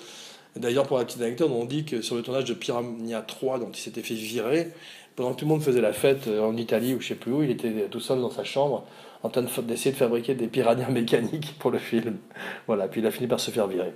D'ailleurs, 0.56 0.86
pour 0.86 0.98
la 0.98 1.04
petite 1.04 1.20
anecdote, 1.20 1.50
on 1.52 1.64
dit 1.64 1.84
que 1.84 2.00
sur 2.00 2.16
le 2.16 2.22
tournage 2.22 2.44
de 2.44 2.54
Piranha 2.54 3.22
3, 3.22 3.58
dont 3.58 3.70
il 3.70 3.78
s'était 3.78 4.02
fait 4.02 4.14
virer, 4.14 4.72
pendant 5.14 5.32
que 5.32 5.40
tout 5.40 5.44
le 5.44 5.50
monde 5.50 5.62
faisait 5.62 5.80
la 5.80 5.92
fête 5.92 6.28
euh, 6.28 6.42
en 6.42 6.56
Italie 6.56 6.94
ou 6.94 7.00
je 7.00 7.08
sais 7.08 7.14
plus 7.14 7.32
où, 7.32 7.42
il 7.42 7.50
était 7.50 7.88
tout 7.90 8.00
seul 8.00 8.20
dans 8.20 8.30
sa 8.30 8.44
chambre 8.44 8.86
en 9.22 9.28
train 9.28 9.42
d'essayer 9.62 9.92
de, 9.92 9.96
fabriquer 9.96 10.34
des 10.34 10.46
piranhas 10.46 10.88
mécaniques 10.90 11.56
pour 11.58 11.70
le 11.70 11.78
film. 11.78 12.18
Voilà, 12.66 12.88
puis 12.88 13.00
il 13.00 13.06
a 13.06 13.10
fini 13.10 13.26
par 13.26 13.40
se 13.40 13.50
faire 13.50 13.66
virer. 13.66 13.94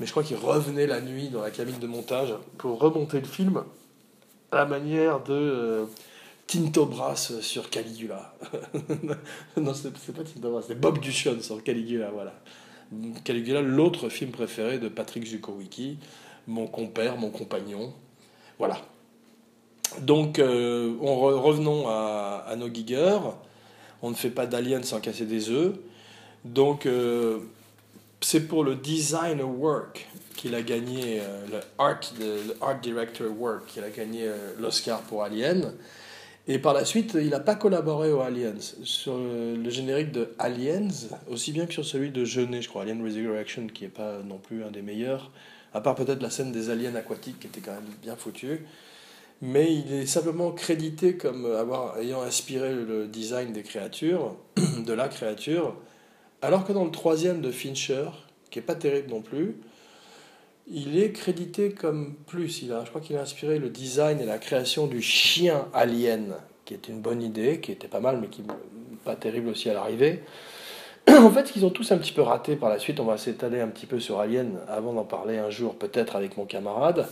Mais 0.00 0.06
je 0.06 0.10
crois 0.10 0.24
qu'il 0.24 0.36
revenait 0.36 0.86
la 0.86 1.00
nuit 1.00 1.28
dans 1.28 1.42
la 1.42 1.50
cabine 1.50 1.78
de 1.78 1.86
montage 1.86 2.34
pour 2.58 2.80
remonter 2.80 3.20
le 3.20 3.26
film 3.26 3.62
à 4.50 4.56
la 4.56 4.66
manière 4.66 5.22
de 5.22 5.32
euh, 5.32 5.84
Tinto 6.46 6.86
Brass 6.86 7.40
sur 7.40 7.70
Caligula. 7.70 8.34
non, 9.56 9.74
c'est 9.74 9.92
pas 9.92 10.22
Tinto 10.24 10.50
Brass, 10.50 10.64
c'est 10.68 10.80
Bob 10.80 10.98
Duchamp 10.98 11.40
sur 11.40 11.62
Caligula, 11.62 12.10
voilà. 12.10 12.34
Caligula, 13.24 13.60
l'autre 13.60 14.08
film 14.08 14.30
préféré 14.30 14.78
de 14.78 14.88
Patrick 14.88 15.24
Zukowicki, 15.26 15.98
mon 16.46 16.66
compère, 16.66 17.16
mon 17.16 17.30
compagnon. 17.30 17.92
Voilà. 18.58 18.78
Donc, 20.00 20.38
euh, 20.38 20.94
on 21.00 21.16
revenons 21.16 21.88
à, 21.88 22.54
nos 22.56 22.68
giggers. 22.68 23.18
On 24.02 24.10
ne 24.10 24.14
fait 24.14 24.30
pas 24.30 24.46
d'Alien 24.46 24.82
sans 24.82 25.00
casser 25.00 25.26
des 25.26 25.50
œufs. 25.50 25.74
Donc, 26.44 26.86
euh, 26.86 27.38
c'est 28.20 28.46
pour 28.46 28.64
le 28.64 28.74
Design 28.74 29.40
Work 29.40 30.08
qu'il 30.36 30.54
a 30.54 30.62
gagné, 30.62 31.20
euh, 31.20 31.46
le, 31.50 31.60
art, 31.78 32.00
le 32.18 32.56
Art 32.60 32.80
Director 32.80 33.28
Work, 33.38 33.66
qu'il 33.66 33.84
a 33.84 33.90
gagné 33.90 34.28
l'Oscar 34.58 35.00
pour 35.02 35.22
Alien. 35.22 35.72
Et 36.46 36.58
par 36.58 36.74
la 36.74 36.84
suite, 36.84 37.14
il 37.14 37.30
n'a 37.30 37.40
pas 37.40 37.54
collaboré 37.54 38.12
aux 38.12 38.20
Aliens. 38.20 38.54
Sur 38.82 39.16
le 39.16 39.70
générique 39.70 40.12
de 40.12 40.34
Aliens, 40.38 40.88
aussi 41.30 41.52
bien 41.52 41.64
que 41.64 41.72
sur 41.72 41.86
celui 41.86 42.10
de 42.10 42.24
Jeunet, 42.24 42.60
je 42.60 42.68
crois, 42.68 42.82
Alien 42.82 43.02
Resurrection, 43.02 43.66
qui 43.66 43.84
n'est 43.84 43.90
pas 43.90 44.18
non 44.22 44.36
plus 44.36 44.62
un 44.62 44.70
des 44.70 44.82
meilleurs, 44.82 45.30
à 45.72 45.80
part 45.80 45.94
peut-être 45.94 46.22
la 46.22 46.30
scène 46.30 46.52
des 46.52 46.68
aliens 46.68 46.94
aquatiques, 46.94 47.40
qui 47.40 47.46
était 47.46 47.60
quand 47.60 47.72
même 47.72 47.90
bien 48.02 48.14
foutue. 48.14 48.66
Mais 49.40 49.74
il 49.74 49.92
est 49.92 50.06
simplement 50.06 50.52
crédité 50.52 51.16
comme 51.16 51.46
avoir, 51.46 51.98
ayant 51.98 52.22
inspiré 52.22 52.74
le 52.74 53.06
design 53.06 53.52
des 53.52 53.62
créatures, 53.62 54.36
de 54.86 54.92
la 54.92 55.08
créature, 55.08 55.74
alors 56.42 56.66
que 56.66 56.74
dans 56.74 56.84
le 56.84 56.90
troisième 56.90 57.40
de 57.40 57.50
Fincher, 57.50 58.06
qui 58.50 58.58
n'est 58.58 58.64
pas 58.64 58.74
terrible 58.74 59.10
non 59.10 59.22
plus, 59.22 59.56
il 60.66 60.98
est 60.98 61.12
crédité 61.12 61.70
comme 61.70 62.14
plus. 62.26 62.62
Il 62.62 62.72
a, 62.72 62.84
je 62.84 62.90
crois 62.90 63.00
qu'il 63.00 63.16
a 63.16 63.20
inspiré 63.20 63.58
le 63.58 63.68
design 63.68 64.20
et 64.20 64.26
la 64.26 64.38
création 64.38 64.86
du 64.86 65.02
chien 65.02 65.68
alien, 65.72 66.34
qui 66.64 66.74
est 66.74 66.88
une 66.88 67.00
bonne 67.00 67.22
idée, 67.22 67.60
qui 67.60 67.72
était 67.72 67.88
pas 67.88 68.00
mal, 68.00 68.18
mais 68.20 68.28
qui 68.28 68.42
pas 69.04 69.16
terrible 69.16 69.48
aussi 69.48 69.68
à 69.68 69.74
l'arrivée. 69.74 70.22
en 71.08 71.30
fait, 71.30 71.46
ce 71.46 71.52
qu'ils 71.52 71.66
ont 71.66 71.70
tous 71.70 71.92
un 71.92 71.98
petit 71.98 72.12
peu 72.12 72.22
raté 72.22 72.56
par 72.56 72.70
la 72.70 72.78
suite, 72.78 72.98
on 73.00 73.04
va 73.04 73.18
s'étaler 73.18 73.60
un 73.60 73.68
petit 73.68 73.86
peu 73.86 74.00
sur 74.00 74.18
Alien 74.20 74.58
avant 74.68 74.94
d'en 74.94 75.04
parler 75.04 75.36
un 75.36 75.50
jour 75.50 75.76
peut-être 75.76 76.16
avec 76.16 76.36
mon 76.36 76.46
camarade. 76.46 77.06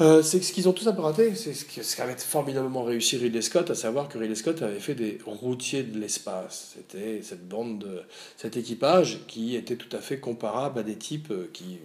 Euh, 0.00 0.22
c'est 0.22 0.40
ce 0.40 0.52
qu'ils 0.52 0.66
ont 0.68 0.72
tous 0.72 0.86
un 0.86 0.92
peu 0.92 1.02
raté, 1.02 1.34
c'est 1.34 1.52
ce 1.52 1.64
qui 1.66 2.00
avait 2.00 2.16
formidablement 2.16 2.84
réussi 2.84 3.18
Ridley 3.18 3.42
Scott, 3.42 3.70
à 3.70 3.74
savoir 3.74 4.08
que 4.08 4.16
Ridley 4.16 4.34
Scott 4.34 4.62
avait 4.62 4.78
fait 4.78 4.94
des 4.94 5.18
routiers 5.26 5.82
de 5.82 5.98
l'espace. 5.98 6.74
C'était 6.76 7.20
cette 7.22 7.46
bande, 7.46 7.80
de, 7.80 8.02
cet 8.38 8.56
équipage 8.56 9.20
qui 9.26 9.56
était 9.56 9.76
tout 9.76 9.94
à 9.94 10.00
fait 10.00 10.18
comparable 10.18 10.78
à 10.78 10.82
des 10.84 10.96
types 10.96 11.30
euh, 11.32 11.50
qui 11.52 11.80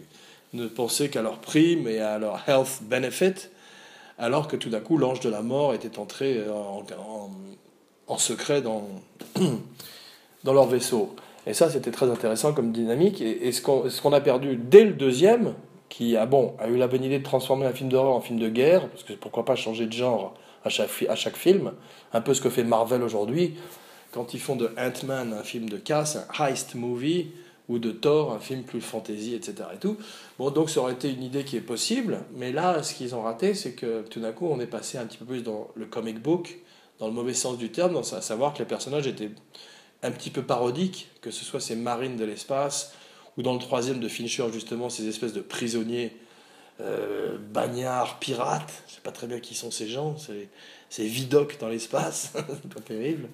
ne 0.53 0.67
pensaient 0.67 1.09
qu'à 1.09 1.21
leur 1.21 1.39
prime 1.39 1.87
et 1.87 1.99
à 1.99 2.17
leur 2.17 2.41
health 2.47 2.81
benefit, 2.83 3.49
alors 4.17 4.47
que 4.47 4.55
tout 4.55 4.69
d'un 4.69 4.79
coup 4.79 4.97
l'ange 4.97 5.19
de 5.19 5.29
la 5.29 5.41
mort 5.41 5.73
était 5.73 5.99
entré 5.99 6.41
en, 8.07 8.17
secret 8.17 8.61
dans, 8.61 8.87
dans 10.43 10.53
leur 10.53 10.67
vaisseau. 10.67 11.15
Et 11.47 11.53
ça, 11.53 11.69
c'était 11.69 11.91
très 11.91 12.09
intéressant 12.09 12.53
comme 12.53 12.71
dynamique. 12.71 13.21
Et, 13.21 13.51
ce 13.51 13.61
qu'on 13.61 14.13
a 14.13 14.21
perdu 14.21 14.55
dès 14.55 14.83
le 14.83 14.93
deuxième, 14.93 15.53
qui 15.89 16.17
a, 16.17 16.25
bon, 16.25 16.55
a 16.59 16.67
eu 16.67 16.77
la 16.77 16.87
bonne 16.87 17.03
idée 17.03 17.19
de 17.19 17.23
transformer 17.23 17.65
un 17.65 17.71
film 17.71 17.89
d'horreur 17.89 18.15
en 18.15 18.21
film 18.21 18.39
de 18.39 18.49
guerre, 18.49 18.87
parce 18.89 19.03
que 19.03 19.13
pourquoi 19.13 19.45
pas 19.45 19.55
changer 19.55 19.85
de 19.85 19.93
genre 19.93 20.33
à 20.63 20.69
chaque, 20.69 20.89
à 21.07 21.15
chaque 21.15 21.35
film, 21.37 21.73
un 22.13 22.21
peu 22.21 22.33
ce 22.33 22.41
que 22.41 22.49
fait 22.49 22.63
Marvel 22.63 23.03
aujourd'hui, 23.03 23.55
quand 24.11 24.33
ils 24.33 24.39
font 24.39 24.55
de 24.55 24.71
Ant-Man 24.77 25.33
un 25.33 25.43
film 25.43 25.69
de 25.69 25.77
casse, 25.77 26.17
un 26.17 26.45
heist 26.45 26.75
movie, 26.75 27.27
ou 27.67 27.79
de 27.79 27.91
Thor, 27.91 28.31
un 28.31 28.39
film 28.39 28.63
plus 28.63 28.81
fantasy, 28.81 29.33
etc. 29.33 29.69
Et 29.73 29.77
tout. 29.77 29.97
Bon, 30.37 30.51
donc 30.51 30.69
ça 30.69 30.81
aurait 30.81 30.93
été 30.93 31.09
une 31.09 31.23
idée 31.23 31.43
qui 31.43 31.57
est 31.57 31.61
possible, 31.61 32.19
mais 32.35 32.51
là, 32.51 32.83
ce 32.83 32.93
qu'ils 32.93 33.15
ont 33.15 33.21
raté, 33.21 33.53
c'est 33.53 33.73
que 33.73 34.03
tout 34.03 34.19
d'un 34.19 34.31
coup, 34.31 34.47
on 34.47 34.59
est 34.59 34.67
passé 34.67 34.97
un 34.97 35.05
petit 35.05 35.17
peu 35.17 35.25
plus 35.25 35.41
dans 35.41 35.69
le 35.75 35.85
comic 35.85 36.21
book, 36.21 36.59
dans 36.99 37.07
le 37.07 37.13
mauvais 37.13 37.33
sens 37.33 37.57
du 37.57 37.71
terme, 37.71 37.97
à 37.97 38.03
savoir 38.03 38.53
que 38.53 38.59
les 38.59 38.65
personnages 38.65 39.07
étaient 39.07 39.31
un 40.03 40.11
petit 40.11 40.29
peu 40.29 40.43
parodiques, 40.43 41.09
que 41.21 41.31
ce 41.31 41.43
soit 41.43 41.59
ces 41.59 41.75
marines 41.75 42.17
de 42.17 42.25
l'espace, 42.25 42.93
ou 43.37 43.41
dans 43.41 43.53
le 43.53 43.59
troisième 43.59 43.99
de 43.99 44.07
Fincher, 44.07 44.45
justement, 44.53 44.89
ces 44.89 45.07
espèces 45.07 45.33
de 45.33 45.41
prisonniers 45.41 46.15
euh, 46.81 47.37
bagnards, 47.37 48.19
pirates. 48.19 48.83
Je 48.87 48.95
sais 48.95 49.01
pas 49.01 49.11
très 49.11 49.27
bien 49.27 49.39
qui 49.39 49.55
sont 49.55 49.71
ces 49.71 49.87
gens, 49.87 50.15
c'est 50.89 51.03
Vidocq 51.03 51.57
dans 51.59 51.67
l'espace, 51.67 52.31
c'est 52.33 52.73
pas 52.73 52.81
terrible. 52.81 53.29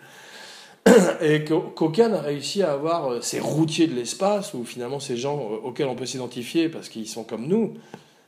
et 1.22 1.46
qu'aucun 1.46 2.14
a 2.14 2.22
réussi 2.22 2.64
à 2.64 2.74
avoir 2.74 3.12
euh, 3.12 3.22
ces 3.22 3.40
routiers 3.40 3.88
de 3.88 3.94
l'espace, 3.94 4.54
ou 4.54 4.66
finalement 4.66 5.00
ces 5.00 5.18
gens 5.18 5.38
euh, 5.38 5.68
auxquels 5.68 5.88
on 5.88 5.96
peut 5.96 6.06
s'identifier 6.06 6.70
parce 6.70 6.90
qu'ils 6.90 7.08
sont 7.08 7.24
comme 7.24 7.48
nous, 7.48 7.76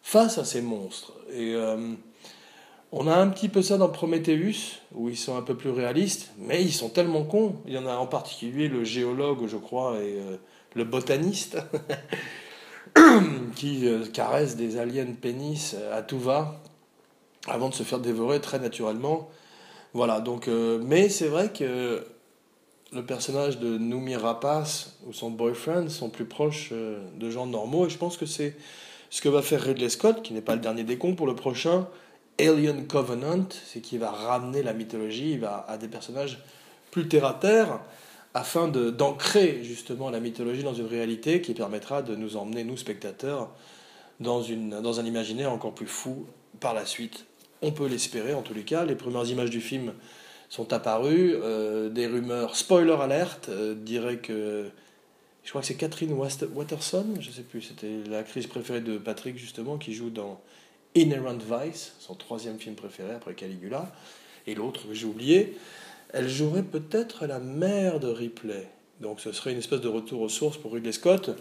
face 0.01 0.37
à 0.37 0.45
ces 0.45 0.61
monstres. 0.61 1.13
Et 1.31 1.53
euh, 1.55 1.93
on 2.91 3.07
a 3.07 3.15
un 3.15 3.27
petit 3.29 3.49
peu 3.49 3.61
ça 3.61 3.77
dans 3.77 3.89
Prometheus, 3.89 4.79
où 4.93 5.09
ils 5.09 5.17
sont 5.17 5.35
un 5.35 5.41
peu 5.41 5.55
plus 5.55 5.71
réalistes, 5.71 6.31
mais 6.37 6.61
ils 6.61 6.73
sont 6.73 6.89
tellement 6.89 7.23
cons. 7.23 7.55
Il 7.65 7.73
y 7.73 7.77
en 7.77 7.87
a 7.87 7.95
en 7.95 8.05
particulier 8.07 8.67
le 8.67 8.83
géologue, 8.83 9.47
je 9.47 9.57
crois, 9.57 9.97
et 9.97 10.19
le 10.75 10.83
botaniste, 10.83 11.57
qui 13.55 13.87
caressent 14.13 14.57
des 14.57 14.77
aliens 14.77 15.07
pénis 15.19 15.75
à 15.91 16.03
tout 16.03 16.19
va, 16.19 16.61
avant 17.47 17.69
de 17.69 17.73
se 17.73 17.81
faire 17.81 17.99
dévorer 17.99 18.39
très 18.41 18.59
naturellement. 18.59 19.27
Voilà, 19.95 20.21
donc, 20.21 20.47
mais 20.47 21.09
c'est 21.09 21.29
vrai 21.29 21.51
que 21.51 22.05
le 22.93 23.03
personnage 23.03 23.59
de 23.59 23.77
Noomi 23.77 24.15
Rapace 24.15 24.97
ou 25.07 25.13
son 25.13 25.31
boyfriend 25.31 25.89
sont 25.89 26.09
plus 26.09 26.25
proches 26.25 26.69
euh, 26.71 26.99
de 27.17 27.29
gens 27.29 27.45
normaux. 27.45 27.87
Et 27.87 27.89
je 27.89 27.97
pense 27.97 28.17
que 28.17 28.25
c'est 28.25 28.55
ce 29.09 29.21
que 29.21 29.29
va 29.29 29.41
faire 29.41 29.61
Ridley 29.61 29.89
Scott, 29.89 30.21
qui 30.21 30.33
n'est 30.33 30.41
pas 30.41 30.55
le 30.55 30.61
dernier 30.61 30.83
des 30.83 30.97
cons 30.97 31.15
pour 31.15 31.27
le 31.27 31.35
prochain, 31.35 31.87
Alien 32.39 32.87
Covenant, 32.87 33.45
c'est 33.65 33.79
qu'il 33.79 33.99
va 33.99 34.09
ramener 34.09 34.63
la 34.63 34.73
mythologie 34.73 35.39
à 35.67 35.77
des 35.77 35.87
personnages 35.87 36.39
plus 36.89 37.07
terre 37.07 37.25
à 37.25 37.33
terre, 37.33 37.79
afin 38.33 38.67
d'ancrer 38.67 39.63
justement 39.63 40.09
la 40.09 40.19
mythologie 40.19 40.63
dans 40.63 40.73
une 40.73 40.87
réalité 40.87 41.41
qui 41.41 41.53
permettra 41.53 42.01
de 42.01 42.15
nous 42.15 42.35
emmener, 42.35 42.63
nous 42.63 42.77
spectateurs, 42.77 43.51
dans, 44.19 44.41
une, 44.41 44.81
dans 44.81 44.99
un 44.99 45.05
imaginaire 45.05 45.51
encore 45.51 45.75
plus 45.75 45.87
fou 45.87 46.25
par 46.59 46.73
la 46.73 46.85
suite. 46.85 47.25
On 47.61 47.71
peut 47.71 47.87
l'espérer 47.87 48.33
en 48.33 48.41
tous 48.41 48.53
les 48.53 48.63
cas. 48.63 48.85
Les 48.85 48.95
premières 48.95 49.25
images 49.25 49.51
du 49.51 49.61
film 49.61 49.93
sont 50.53 50.71
apparus. 50.71 51.35
Euh, 51.41 51.89
des 51.89 52.05
rumeurs, 52.05 52.55
spoiler 52.55 52.95
alerte, 53.01 53.49
euh, 53.49 53.73
dirait 53.73 54.17
que. 54.17 54.69
Je 55.43 55.49
crois 55.49 55.61
que 55.61 55.67
c'est 55.67 55.75
Catherine 55.75 56.13
Watterson, 56.13 57.05
je 57.19 57.29
sais 57.29 57.41
plus, 57.41 57.63
c'était 57.63 58.09
l'actrice 58.09 58.47
préférée 58.47 58.79
de 58.79 58.97
Patrick 58.97 59.37
justement, 59.37 59.77
qui 59.77 59.93
joue 59.93 60.09
dans 60.09 60.39
Inherent 60.95 61.39
Vice, 61.39 61.95
son 61.99 62.15
troisième 62.15 62.59
film 62.59 62.75
préféré 62.75 63.11
après 63.13 63.33
Caligula, 63.33 63.91
et 64.47 64.55
l'autre 64.55 64.87
que 64.87 64.93
j'ai 64.93 65.05
oublié. 65.05 65.57
Elle 66.13 66.29
jouerait 66.29 66.63
peut-être 66.63 67.25
la 67.25 67.39
mère 67.39 67.99
de 67.99 68.07
Ripley. 68.07 68.69
Donc 69.01 69.19
ce 69.19 69.33
serait 69.33 69.51
une 69.51 69.57
espèce 69.57 69.81
de 69.81 69.89
retour 69.89 70.21
aux 70.21 70.29
sources 70.29 70.57
pour 70.57 70.71
Ridley 70.71 70.93
Scott. 70.93 71.31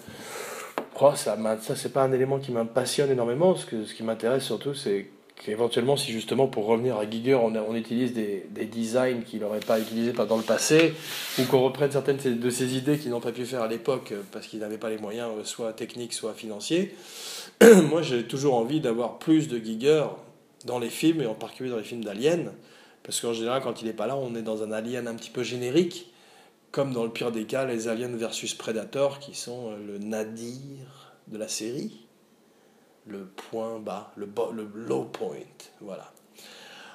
Oh, 1.00 1.12
ça, 1.14 1.38
ça 1.60 1.76
c'est 1.76 1.92
pas 1.92 2.02
un 2.02 2.12
élément 2.12 2.40
qui 2.40 2.50
m'impressionne 2.50 3.10
énormément. 3.10 3.54
Ce, 3.54 3.66
que, 3.66 3.84
ce 3.84 3.94
qui 3.94 4.02
m'intéresse 4.02 4.42
surtout, 4.42 4.74
c'est 4.74 5.10
éventuellement, 5.48 5.96
si 5.96 6.12
justement, 6.12 6.46
pour 6.46 6.66
revenir 6.66 6.96
à 6.96 7.08
Giger, 7.08 7.34
on, 7.34 7.54
on 7.54 7.74
utilise 7.74 8.12
des, 8.12 8.46
des 8.50 8.66
designs 8.66 9.22
qu'il 9.22 9.40
n'aurait 9.40 9.60
pas 9.60 9.80
utilisés 9.80 10.12
dans 10.12 10.36
le 10.36 10.42
passé, 10.42 10.94
ou 11.38 11.44
qu'on 11.44 11.62
reprenne 11.62 11.90
certaines 11.90 12.18
de 12.18 12.50
ces 12.50 12.76
idées 12.76 12.98
qu'ils 12.98 13.10
n'ont 13.10 13.20
pas 13.20 13.32
pu 13.32 13.44
faire 13.44 13.62
à 13.62 13.68
l'époque 13.68 14.12
euh, 14.12 14.22
parce 14.30 14.46
qu'ils 14.46 14.60
n'avaient 14.60 14.78
pas 14.78 14.90
les 14.90 14.98
moyens, 14.98 15.30
euh, 15.38 15.44
soit 15.44 15.72
techniques, 15.72 16.12
soit 16.12 16.34
financiers, 16.34 16.94
moi 17.88 18.02
j'ai 18.02 18.24
toujours 18.24 18.54
envie 18.54 18.80
d'avoir 18.80 19.18
plus 19.18 19.48
de 19.48 19.58
Giger 19.58 20.04
dans 20.64 20.78
les 20.78 20.90
films, 20.90 21.22
et 21.22 21.26
en 21.26 21.34
particulier 21.34 21.70
dans 21.70 21.78
les 21.78 21.82
films 21.82 22.04
d'Alien, 22.04 22.52
parce 23.02 23.20
qu'en 23.20 23.32
général, 23.32 23.62
quand 23.62 23.82
il 23.82 23.86
n'est 23.86 23.92
pas 23.92 24.06
là, 24.06 24.16
on 24.16 24.34
est 24.34 24.42
dans 24.42 24.62
un 24.62 24.70
Alien 24.70 25.08
un 25.08 25.14
petit 25.14 25.30
peu 25.30 25.42
générique, 25.42 26.12
comme 26.70 26.92
dans 26.92 27.04
le 27.04 27.10
pire 27.10 27.32
des 27.32 27.44
cas, 27.44 27.64
les 27.64 27.88
Aliens 27.88 28.14
versus 28.16 28.54
Predator, 28.54 29.18
qui 29.18 29.34
sont 29.34 29.70
euh, 29.70 29.76
le 29.86 29.98
nadir 29.98 31.12
de 31.28 31.36
la 31.36 31.48
série 31.48 32.06
le 33.06 33.24
point 33.50 33.78
bas, 33.78 34.12
le, 34.16 34.28
low 34.74 35.04
point. 35.04 35.36
Voilà. 35.80 36.12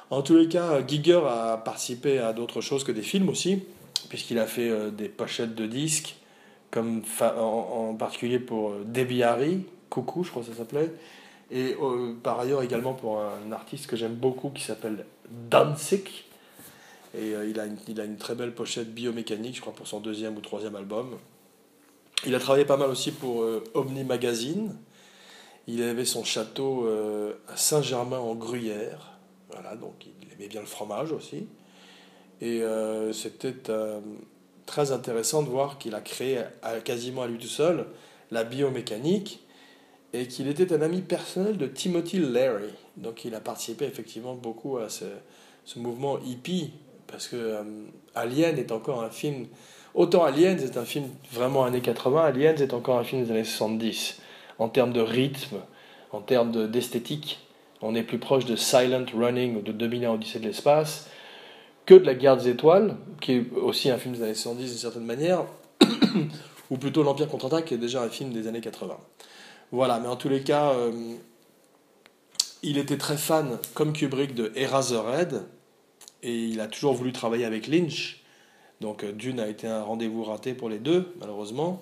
En 0.10 0.22
tous 0.22 0.38
les 0.38 0.48
cas, 0.48 0.86
Giger 0.86 1.22
a 1.28 1.58
participé 1.58 2.20
à 2.20 2.34
d'autres 2.34 2.62
choses 2.62 2.84
que 2.84 2.92
des 2.92 3.02
films 3.02 3.30
aussi, 3.30 3.64
puisqu'il 4.10 4.40
a 4.40 4.46
fait 4.46 4.70
euh, 4.70 4.90
des 4.90 5.10
pochettes 5.10 5.56
de 5.56 5.66
disques, 5.66 6.16
comme 6.72 7.02
en, 7.20 7.96
particulier 7.96 8.40
pour 8.40 8.72
euh, 8.72 8.84
Debbie 8.86 9.24
Harry, 9.24 9.66
Coucou, 9.90 10.24
je 10.24 10.30
crois 10.30 10.44
que 10.44 10.50
ça 10.50 10.56
s'appelait, 10.56 10.92
et 11.52 11.76
euh, 11.82 12.14
par 12.24 12.40
ailleurs 12.40 12.62
également 12.62 12.94
pour 12.94 13.22
un 13.22 13.52
artiste 13.52 13.88
que 13.88 13.96
j'aime 13.96 14.16
beaucoup 14.16 14.50
qui 14.50 14.64
s'appelle 14.64 15.06
Danzig. 15.50 16.08
Et 17.18 17.32
il, 17.50 17.60
a 17.60 17.66
une, 17.66 17.78
il 17.88 18.00
a 18.00 18.04
une 18.04 18.18
très 18.18 18.36
belle 18.36 18.54
pochette 18.54 18.94
biomécanique, 18.94 19.56
je 19.56 19.62
crois, 19.62 19.74
pour 19.74 19.88
son 19.88 20.02
deuxième 20.02 20.36
ou 20.36 20.42
troisième 20.42 20.76
album. 20.76 21.18
Il 22.28 22.36
a 22.36 22.40
travaillé 22.40 22.66
pas 22.66 22.78
mal 22.78 22.90
aussi 22.90 23.12
pour 23.12 23.44
Omni 23.74 24.04
Magazine, 24.04 24.76
Il 25.68 25.84
avait 25.84 26.06
son 26.06 26.24
château 26.24 26.86
euh, 26.86 27.34
à 27.50 27.58
Saint-Germain-en-Gruyère. 27.58 29.12
Voilà, 29.52 29.76
donc 29.76 30.06
il 30.06 30.34
aimait 30.34 30.48
bien 30.48 30.62
le 30.62 30.66
fromage 30.68 31.12
aussi. 31.12 31.48
Et 32.40 32.62
euh, 32.62 33.12
c'était 33.12 33.70
euh, 33.70 34.00
très 34.66 34.94
intéressant 34.94 35.44
de 35.44 35.50
voir 35.50 35.78
qu'il 35.78 35.94
a 35.94 36.02
créé 36.02 36.42
quasiment 36.86 37.24
à 37.24 37.28
lui 37.28 37.38
tout 37.38 37.48
seul 37.48 37.86
la 38.32 38.46
biomécanique 38.46 39.44
et 40.14 40.28
qu'il 40.28 40.48
était 40.48 40.74
un 40.74 40.82
ami 40.82 41.02
personnel 41.02 41.58
de 41.58 41.68
Timothy 41.68 42.20
Leary. 42.20 42.74
Donc 42.96 43.26
il 43.26 43.36
a 43.36 43.42
participé 43.42 43.86
effectivement 43.86 44.36
beaucoup 44.36 44.78
à 44.78 44.88
ce, 44.90 45.06
mouvement 45.76 46.18
hippie 46.20 46.72
parce 47.08 47.28
que 47.28 47.58
Alien 48.16 48.58
est 48.58 48.72
encore 48.72 49.04
un 49.04 49.10
film. 49.10 49.48
Autant 49.94 50.24
Alien 50.24 50.60
est 50.60 50.78
un 50.78 50.86
film 50.86 51.10
vraiment 51.32 51.66
années 51.66 51.82
80, 51.82 52.24
Aliens 52.24 52.56
est 52.56 52.74
encore 52.74 53.00
un 53.00 53.04
film 53.04 53.26
des 53.26 53.32
années 53.32 53.44
70 53.44 54.22
en 54.60 54.70
termes 54.70 54.94
de 54.94 55.02
rythme, 55.02 55.58
en 56.12 56.22
termes 56.22 56.68
d'esthétique. 56.68 57.40
on 57.82 57.96
est 57.96 58.04
plus 58.04 58.20
proche 58.20 58.46
de 58.46 58.56
Silent 58.56 59.06
Running 59.14 59.58
ou 59.58 59.62
de 59.62 59.72
2001 59.72 60.12
Odyssée 60.12 60.40
de 60.40 60.46
l'espace 60.46 61.10
que 61.86 61.94
de 61.94 62.06
La 62.06 62.16
Guerre 62.16 62.38
des 62.38 62.50
Étoiles, 62.50 62.98
qui 63.22 63.34
est 63.34 63.46
aussi 63.56 63.90
un 63.90 63.98
film 63.98 64.14
des 64.14 64.22
années 64.22 64.34
70 64.34 64.66
d'une 64.66 64.78
certaine 64.78 65.06
manière, 65.06 65.46
ou 66.70 66.78
plutôt 66.78 67.02
L'Empire 67.02 67.30
contre-attaque, 67.30 67.66
qui 67.66 67.76
est 67.76 67.78
déjà 67.78 68.04
un 68.04 68.10
film 68.10 68.34
des 68.34 68.48
années 68.48 68.60
80. 68.60 68.98
Voilà, 69.72 70.00
mais 70.00 70.10
en 70.10 70.18
tous 70.18 70.28
les 70.28 70.42
cas, 70.42 70.72
euh, 70.72 70.92
il 72.62 72.78
était 72.78 72.98
très 72.98 73.16
fan, 73.16 73.58
comme 73.74 73.94
Kubrick, 73.94 74.36
de 74.36 74.52
Eraserhead, 74.56 75.44
et 76.24 76.36
il 76.36 76.60
a 76.60 76.68
toujours 76.68 76.94
voulu 76.94 77.14
travailler 77.14 77.46
avec 77.46 77.68
Lynch. 77.68 78.22
Donc 78.82 79.06
euh, 79.06 79.14
Dune 79.14 79.40
a 79.40 79.48
été 79.48 79.68
un 79.68 79.82
rendez-vous 79.82 80.26
raté 80.26 80.54
pour 80.54 80.68
les 80.68 80.80
deux, 80.80 81.14
malheureusement 81.22 81.80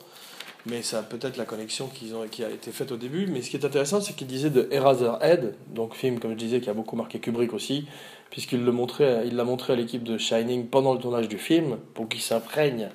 mais 0.65 0.81
ça 0.81 1.03
peut-être 1.03 1.37
la 1.37 1.45
connexion 1.45 1.87
qu'ils 1.87 2.15
ont, 2.15 2.27
qui 2.27 2.43
a 2.43 2.49
été 2.49 2.71
faite 2.71 2.91
au 2.91 2.97
début. 2.97 3.27
Mais 3.27 3.41
ce 3.41 3.49
qui 3.49 3.57
est 3.57 3.65
intéressant, 3.65 4.01
c'est 4.01 4.13
qu'il 4.15 4.27
disait 4.27 4.49
de 4.49 4.67
Eraserhead, 4.71 5.55
donc 5.67 5.93
film, 5.93 6.19
comme 6.19 6.31
je 6.31 6.37
disais, 6.37 6.61
qui 6.61 6.69
a 6.69 6.73
beaucoup 6.73 6.95
marqué 6.95 7.19
Kubrick 7.19 7.53
aussi, 7.53 7.87
puisqu'il 8.31 8.65
l'a 8.65 8.71
montré 8.71 9.05
à 9.05 9.75
l'équipe 9.75 10.03
de 10.03 10.17
Shining 10.17 10.67
pendant 10.67 10.93
le 10.93 10.99
tournage 10.99 11.27
du 11.27 11.37
film, 11.37 11.77
pour 11.93 12.09
qu'ils 12.09 12.21
s'imprègnent 12.21 12.89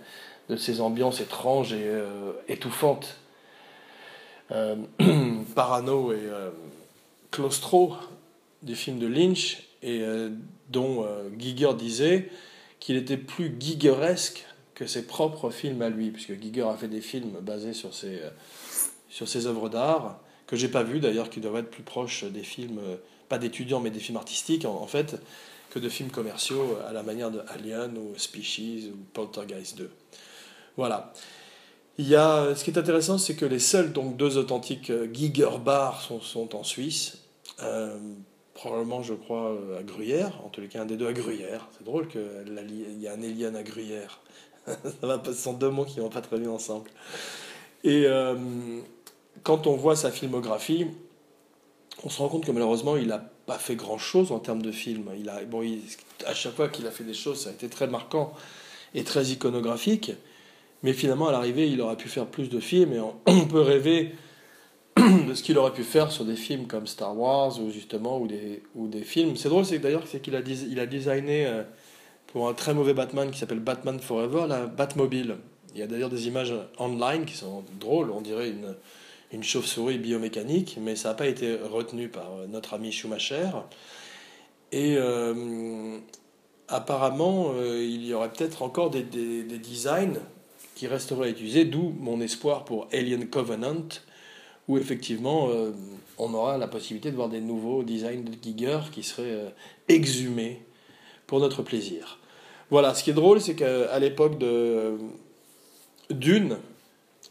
de 0.48 0.56
ces 0.56 0.80
ambiances 0.80 1.20
étranges 1.20 1.72
et 1.72 1.84
euh, 1.84 2.32
étouffantes, 2.48 3.16
euh, 4.50 4.74
parano 5.54 6.12
et 6.12 6.18
euh, 6.18 6.50
claustro 7.30 7.94
du 8.62 8.74
film 8.74 8.98
de 8.98 9.06
Lynch, 9.06 9.62
et 9.82 10.02
dont 10.68 11.06
Giger 11.38 11.72
disait 11.72 12.28
qu'il 12.80 12.96
était 12.96 13.16
plus 13.16 13.56
Gigeresque 13.58 14.44
que 14.80 14.86
ses 14.86 15.02
propres 15.02 15.50
films 15.50 15.82
à 15.82 15.90
lui, 15.90 16.10
puisque 16.10 16.40
Giger 16.40 16.62
a 16.62 16.74
fait 16.74 16.88
des 16.88 17.02
films 17.02 17.38
basés 17.42 17.74
sur 17.74 17.92
ses, 17.92 18.22
euh, 18.22 18.30
sur 19.10 19.28
ses 19.28 19.46
œuvres 19.46 19.68
d'art, 19.68 20.20
que 20.46 20.56
j'ai 20.56 20.68
pas 20.68 20.82
vu 20.82 21.00
d'ailleurs, 21.00 21.28
qui 21.28 21.40
doivent 21.40 21.56
être 21.56 21.70
plus 21.70 21.82
proches 21.82 22.24
des 22.24 22.42
films, 22.42 22.78
euh, 22.78 22.96
pas 23.28 23.36
d'étudiants, 23.36 23.80
mais 23.80 23.90
des 23.90 24.00
films 24.00 24.16
artistiques 24.16 24.64
en, 24.64 24.86
fait, 24.86 25.16
que 25.68 25.78
de 25.78 25.90
films 25.90 26.08
commerciaux 26.08 26.78
euh, 26.78 26.88
à 26.88 26.94
la 26.94 27.02
manière 27.02 27.30
de 27.30 27.42
Alien 27.48 27.98
ou 27.98 28.14
Species 28.16 28.90
ou 28.90 28.96
Poltergeist 29.12 29.76
2. 29.76 29.90
Voilà. 30.78 31.12
Il 31.98 32.08
y 32.08 32.16
a, 32.16 32.54
ce 32.54 32.64
qui 32.64 32.70
est 32.70 32.78
intéressant, 32.78 33.18
c'est 33.18 33.36
que 33.36 33.44
les 33.44 33.58
seuls 33.58 33.92
donc, 33.92 34.16
deux 34.16 34.38
authentiques 34.38 34.90
Giger 35.12 35.58
bars 35.62 36.00
sont, 36.00 36.56
en 36.56 36.64
Suisse. 36.64 37.18
probablement, 38.54 39.02
je 39.02 39.12
crois, 39.12 39.58
à 39.78 39.82
Gruyère, 39.82 40.40
en 40.42 40.48
tous 40.48 40.62
les 40.62 40.68
cas, 40.68 40.80
un 40.80 40.86
des 40.86 40.96
deux 40.96 41.08
à 41.08 41.12
Gruyère. 41.12 41.68
C'est 41.76 41.84
drôle 41.84 42.08
qu'il 42.08 42.22
y 42.98 43.06
a 43.08 43.12
un 43.12 43.22
Alien 43.22 43.56
à 43.56 43.62
Gruyère. 43.62 44.22
ce 45.26 45.32
sont 45.32 45.52
deux 45.54 45.70
mots 45.70 45.84
qui 45.84 46.00
vont 46.00 46.08
pas 46.08 46.20
très 46.20 46.38
bien 46.38 46.50
ensemble. 46.50 46.90
Et 47.84 48.04
euh, 48.06 48.36
quand 49.42 49.66
on 49.66 49.76
voit 49.76 49.96
sa 49.96 50.10
filmographie, 50.10 50.86
on 52.04 52.08
se 52.08 52.18
rend 52.18 52.28
compte 52.28 52.44
que 52.44 52.52
malheureusement, 52.52 52.96
il 52.96 53.08
n'a 53.08 53.18
pas 53.18 53.58
fait 53.58 53.76
grand-chose 53.76 54.32
en 54.32 54.38
termes 54.38 54.62
de 54.62 54.72
films. 54.72 55.10
Il 55.18 55.28
a, 55.28 55.42
bon, 55.44 55.62
à 56.26 56.34
chaque 56.34 56.54
fois 56.54 56.68
qu'il 56.68 56.86
a 56.86 56.90
fait 56.90 57.04
des 57.04 57.14
choses, 57.14 57.42
ça 57.42 57.50
a 57.50 57.52
été 57.52 57.68
très 57.68 57.86
marquant 57.86 58.32
et 58.94 59.04
très 59.04 59.26
iconographique. 59.26 60.12
Mais 60.82 60.92
finalement, 60.92 61.28
à 61.28 61.32
l'arrivée, 61.32 61.68
il 61.68 61.80
aurait 61.80 61.96
pu 61.96 62.08
faire 62.08 62.26
plus 62.26 62.48
de 62.48 62.60
films 62.60 62.92
et 62.92 63.00
on, 63.00 63.46
peut 63.48 63.60
rêver 63.60 64.14
de 64.96 65.34
ce 65.34 65.42
qu'il 65.42 65.58
aurait 65.58 65.72
pu 65.72 65.84
faire 65.84 66.10
sur 66.10 66.24
des 66.24 66.36
films 66.36 66.66
comme 66.66 66.86
Star 66.86 67.16
Wars 67.16 67.60
ou 67.60 67.70
justement 67.70 68.18
ou 68.18 68.26
des, 68.26 68.62
ou 68.74 68.88
des 68.88 69.02
films. 69.02 69.36
C'est 69.36 69.48
drôle, 69.48 69.64
c'est 69.64 69.78
d'ailleurs 69.78 70.04
qu'il 70.04 70.36
a, 70.36 70.40
il 70.40 70.80
a 70.80 70.86
designé 70.86 71.46
euh, 71.46 71.62
pour 72.32 72.48
un 72.48 72.54
très 72.54 72.74
mauvais 72.74 72.94
Batman 72.94 73.30
qui 73.30 73.38
s'appelle 73.38 73.60
Batman 73.60 73.98
Forever, 73.98 74.46
la 74.48 74.66
Batmobile. 74.66 75.36
Il 75.74 75.80
y 75.80 75.82
a 75.82 75.86
d'ailleurs 75.86 76.10
des 76.10 76.26
images 76.26 76.54
online 76.78 77.24
qui 77.24 77.34
sont 77.34 77.64
drôles, 77.78 78.10
on 78.10 78.20
dirait 78.20 78.50
une, 78.50 78.74
une 79.32 79.42
chauve-souris 79.42 79.98
biomécanique, 79.98 80.78
mais 80.80 80.96
ça 80.96 81.10
n'a 81.10 81.14
pas 81.14 81.26
été 81.26 81.56
retenu 81.56 82.08
par 82.08 82.30
notre 82.48 82.74
ami 82.74 82.92
Schumacher. 82.92 83.50
Et 84.72 84.96
euh, 84.96 85.98
apparemment, 86.68 87.52
euh, 87.54 87.82
il 87.82 88.06
y 88.06 88.14
aurait 88.14 88.30
peut-être 88.30 88.62
encore 88.62 88.90
des, 88.90 89.02
des, 89.02 89.58
designs 89.58 90.20
qui 90.76 90.86
resteraient 90.86 91.26
à 91.26 91.30
utiliser, 91.30 91.64
d'où 91.64 91.92
mon 91.98 92.20
espoir 92.20 92.64
pour 92.64 92.88
Alien 92.92 93.28
Covenant, 93.28 93.88
où 94.68 94.78
effectivement 94.78 95.48
euh, 95.50 95.72
on 96.18 96.32
aura 96.34 96.58
la 96.58 96.68
possibilité 96.68 97.10
de 97.10 97.16
voir 97.16 97.28
des 97.28 97.40
nouveaux 97.40 97.82
designs 97.82 98.22
de 98.22 98.32
Giger 98.40 98.80
qui 98.92 99.02
seraient 99.02 99.52
exhumés 99.88 100.62
pour 101.26 101.40
notre 101.40 101.62
plaisir. 101.62 102.19
Voilà, 102.70 102.94
ce 102.94 103.02
qui 103.02 103.10
est 103.10 103.14
drôle, 103.14 103.40
c'est 103.40 103.56
qu'à 103.56 103.98
l'époque 103.98 104.38
de 104.38 104.96
Dune, 106.10 106.56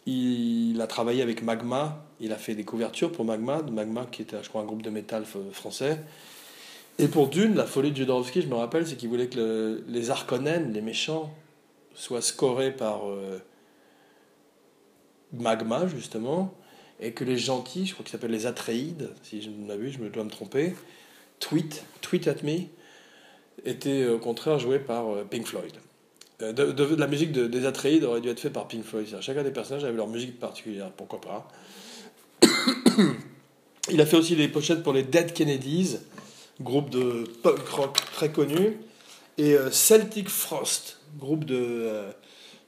il 0.06 0.80
a 0.82 0.88
travaillé 0.88 1.22
avec 1.22 1.44
Magma, 1.44 2.06
il 2.20 2.34
a 2.34 2.36
fait 2.36 2.56
des 2.56 2.66
couvertures 2.66 3.12
pour 3.12 3.24
Magma, 3.24 3.62
Magma 3.62 4.06
qui 4.12 4.22
était, 4.22 4.38
je 4.44 4.50
crois, 4.50 4.62
un 4.62 4.66
groupe 4.66 4.82
de 4.82 4.90
métal 4.90 5.24
français. 5.52 6.00
Et 6.98 7.08
pour 7.08 7.30
Dune, 7.30 7.56
la 7.56 7.66
folie 7.66 7.92
de 7.92 7.98
Jodorowsky, 7.98 8.42
je 8.42 8.48
me 8.48 8.56
rappelle, 8.56 8.86
c'est 8.86 8.98
qu'il 8.98 9.08
voulait 9.08 9.28
que 9.28 9.82
les 9.88 10.10
Arconènes, 10.10 10.74
les 10.74 10.82
méchants, 10.82 11.34
soient 11.96 12.22
scorés 12.22 12.72
par 12.72 13.10
euh, 13.10 13.40
Magma, 15.32 15.88
justement, 15.88 16.54
et 17.00 17.14
que 17.14 17.24
les 17.24 17.38
gentils, 17.38 17.86
je 17.86 17.94
crois 17.94 18.04
qu'ils 18.04 18.12
s'appellent 18.12 18.32
les 18.32 18.46
Atreides, 18.46 19.12
si 19.24 19.42
je 19.42 19.50
ne 19.50 19.68
m'abuse, 19.68 19.94
je 19.94 20.08
dois 20.10 20.26
me 20.26 20.30
tromper, 20.30 20.76
tweet, 21.40 21.86
tweet 22.02 22.28
at 22.28 22.44
me, 22.44 22.64
était 23.66 24.08
au 24.08 24.20
contraire 24.20 24.60
joué 24.60 24.80
par 24.80 25.10
euh, 25.10 25.24
Pink 25.30 25.46
Floyd. 25.46 25.74
Euh, 26.42 26.54
de, 26.54 26.96
la 26.96 27.08
musique 27.08 27.32
de, 27.32 27.48
des 27.48 27.66
Atreides 27.66 28.04
aurait 28.04 28.22
dû 28.22 28.30
être 28.30 28.40
faite 28.40 28.54
par 28.54 28.68
Pink 28.68 28.84
Floyd. 28.84 29.08
Chacun 29.22 29.44
des 29.44 29.52
personnages 29.52 29.84
avait 29.84 29.98
leur 29.98 30.08
musique 30.08 30.40
particulière, 30.40 30.92
pourquoi 30.92 31.20
pas. 31.22 31.48
Il 33.92 34.00
a 34.02 34.06
fait 34.06 34.18
aussi 34.18 34.36
des 34.36 34.48
pochettes 34.48 34.84
pour 34.84 34.94
les 34.94 35.04
Dead 35.04 35.34
Kennedys, 35.34 35.98
groupe 36.62 36.90
de 36.90 37.24
punk 37.42 37.68
rock 37.70 37.98
très 38.14 38.32
connu, 38.32 38.78
et 39.38 39.54
euh, 39.54 39.72
Celtic 39.72 40.30
Frost, 40.30 41.00
groupe 41.18 41.46
de, 41.46 41.58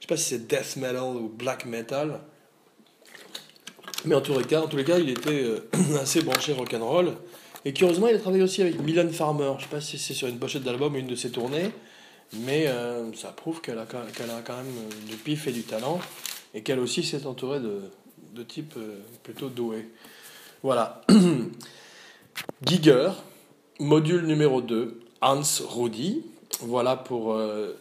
sais 0.00 0.06
pas 0.08 0.16
si 0.16 0.24
c'est 0.24 0.46
death 0.46 0.76
metal 0.76 1.16
ou 1.16 1.28
black 1.28 1.64
metal, 1.66 2.20
mais 4.04 4.14
en 4.14 4.20
tous 4.20 4.36
les 4.36 4.44
cas, 4.44 4.62
en 4.62 4.66
tous 4.66 4.76
les 4.76 4.84
cas, 4.84 4.98
il 4.98 5.10
était 5.10 5.46
assez 6.00 6.22
branché 6.22 6.52
rock'n'roll. 6.52 7.12
Et 7.64 7.72
curieusement, 7.72 8.08
il 8.08 8.16
a 8.16 8.18
travaillé 8.18 8.42
aussi 8.42 8.60
avec 8.60 8.80
Milan 8.80 9.08
Farmer. 9.10 9.52
Je 9.52 9.58
ne 9.58 9.60
sais 9.60 9.68
pas 9.68 9.80
si 9.80 9.98
c'est 9.98 10.14
sur 10.14 10.26
une 10.26 10.38
pochette 10.38 10.64
d'album 10.64 10.94
ou 10.94 10.98
une 10.98 11.06
de 11.06 11.14
ses 11.14 11.30
tournées, 11.30 11.70
mais 12.32 12.66
euh, 12.66 13.12
ça 13.14 13.28
prouve 13.28 13.60
qu'elle 13.60 13.78
a, 13.78 13.86
quand 13.86 13.98
même 14.00 14.66
euh, 14.66 15.08
du 15.08 15.16
pif 15.16 15.46
et 15.46 15.52
du 15.52 15.62
talent, 15.62 16.00
et 16.54 16.62
qu'elle 16.62 16.80
aussi 16.80 17.04
s'est 17.04 17.24
entourée 17.24 17.60
de, 17.60 17.80
de 18.34 18.42
types 18.42 18.74
euh, 18.76 18.98
plutôt 19.22 19.48
doués. 19.48 19.88
Voilà. 20.64 21.02
Giger, 22.66 23.10
module 23.78 24.26
numéro 24.26 24.60
2, 24.60 25.00
Hans 25.20 25.42
Rudi. 25.68 26.22
Voilà 26.60 26.96
pour 26.96 27.36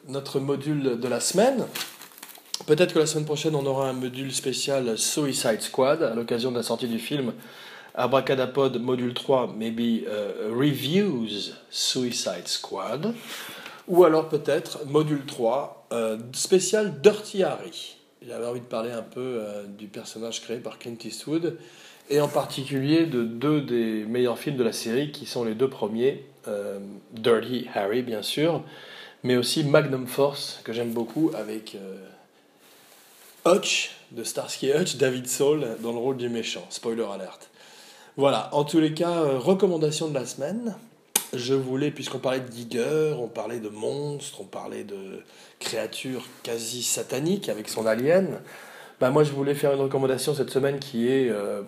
notre 0.08 0.40
module 0.40 1.00
de 1.00 1.08
la 1.08 1.20
semaine. 1.20 1.68
Peut-être 2.66 2.94
que 2.94 3.00
la 3.00 3.06
semaine 3.06 3.26
prochaine, 3.26 3.54
on 3.54 3.66
aura 3.66 3.90
un 3.90 3.94
module 3.94 4.34
spécial 4.34 4.98
Suicide 4.98 5.62
Squad 5.62 6.02
à 6.02 6.16
l'occasion 6.16 6.52
de 6.52 6.58
la 6.58 6.64
sortie 6.64 6.88
du 6.88 6.98
film 6.98 7.34
Abracadapod 7.96 8.80
module 8.80 9.14
3, 9.14 9.54
maybe 9.58 10.06
uh, 10.06 10.54
Reviews 10.54 11.54
Suicide 11.70 12.48
Squad. 12.48 13.14
Ou 13.88 14.04
alors 14.06 14.30
peut-être 14.30 14.86
module 14.86 15.26
3, 15.26 15.88
uh, 15.92 15.96
spécial 16.34 17.02
Dirty 17.02 17.44
Harry. 17.44 17.98
J'avais 18.26 18.46
envie 18.46 18.62
de 18.62 18.66
parler 18.66 18.92
un 18.92 19.02
peu 19.02 19.42
uh, 19.42 19.68
du 19.68 19.88
personnage 19.88 20.42
créé 20.42 20.58
par 20.58 20.80
Clint 20.80 20.98
Eastwood 21.04 21.58
et 22.10 22.22
en 22.22 22.28
particulier 22.28 23.06
de 23.06 23.24
deux 23.24 23.62
des 23.62 24.06
meilleurs 24.06 24.40
films 24.40 24.58
de 24.58 24.64
la 24.64 24.74
série 24.74 25.12
qui 25.12 25.26
sont 25.26 25.44
les 25.44 25.56
deux 25.56 25.70
premiers, 25.70 26.26
Dirty 27.14 27.68
Harry 27.74 28.02
bien 28.02 28.22
sûr, 28.22 28.64
mais 29.24 29.38
aussi 29.38 29.64
Magnum 29.64 30.08
Force 30.08 30.60
que 30.66 30.74
j'aime 30.74 30.92
beaucoup 30.92 31.32
avec 31.38 31.78
Hutch 33.46 33.92
de 34.12 34.24
Starsky 34.24 34.72
Hutch, 34.72 34.98
David 34.98 35.28
Soul 35.28 35.66
dans 35.82 35.92
le 35.92 36.00
rôle 36.00 36.18
du 36.18 36.28
méchant. 36.28 36.66
Spoiler 36.70 37.06
alert. 37.12 37.50
Voilà, 38.18 38.50
en 38.54 38.66
tous 38.66 38.80
les 38.80 38.94
cas, 38.94 39.22
euh, 39.22 39.40
recommandation 39.40 40.10
de 40.10 40.14
la 40.14 40.26
semaine. 40.26 40.76
Je 41.34 41.54
voulais, 41.54 41.92
puisqu'on 41.92 42.20
parlait 42.20 42.42
de 42.42 42.52
Giger, 42.52 43.16
on 43.18 43.28
parlait 43.28 43.60
de 43.60 43.70
monstres, 43.70 44.42
on 44.42 44.46
parlait 44.46 44.84
de 44.84 45.24
créatures 45.60 46.26
quasi 46.44 46.84
sataniques 46.84 47.48
avec 47.48 47.70
son 47.70 47.86
alien, 47.86 48.42
bah 49.00 49.12
moi 49.12 49.24
je 49.24 49.32
voulais 49.32 49.56
faire 49.56 49.74
une 49.74 49.80
recommandation 49.80 50.36
cette 50.36 50.50
semaine 50.50 50.80
qui 50.80 51.08
est 51.08 51.30
3 51.30 51.64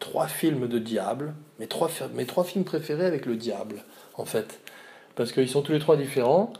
trois 0.00 0.26
films 0.26 0.66
de 0.66 0.78
diable, 0.78 1.32
mes 1.60 1.68
trois, 1.68 1.88
mes 2.14 2.26
trois 2.26 2.42
films 2.42 2.64
préférés 2.64 3.06
avec 3.06 3.24
le 3.24 3.36
diable, 3.36 3.84
en 4.14 4.24
fait. 4.24 4.60
Parce 5.14 5.30
qu'ils 5.32 5.48
sont 5.48 5.62
tous 5.62 5.72
les 5.72 5.78
trois 5.78 5.96
différents. 5.96 6.52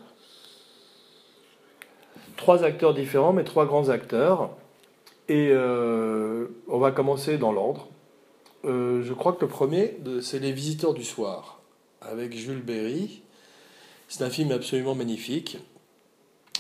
Trois 2.37 2.63
acteurs 2.63 2.95
différents, 2.95 3.33
mais 3.33 3.45
trois 3.45 3.67
grands 3.67 3.89
acteurs. 3.89 4.51
Et 5.29 5.49
euh, 5.51 6.47
on 6.69 6.79
va 6.79 6.93
commencer 6.93 7.37
dans 7.37 7.53
l'ordre. 7.53 7.89
Euh, 8.65 9.03
je 9.03 9.13
crois 9.13 9.33
que 9.33 9.43
le 9.43 9.49
premier, 9.49 9.97
c'est 10.23 10.39
Les 10.39 10.53
Visiteurs 10.53 10.95
du 10.95 11.05
Soir, 11.05 11.61
avec 12.01 12.35
Jules 12.35 12.63
Berry. 12.63 13.23
C'est 14.09 14.23
un 14.23 14.31
film 14.31 14.53
absolument 14.53 14.95
magnifique. 14.95 15.59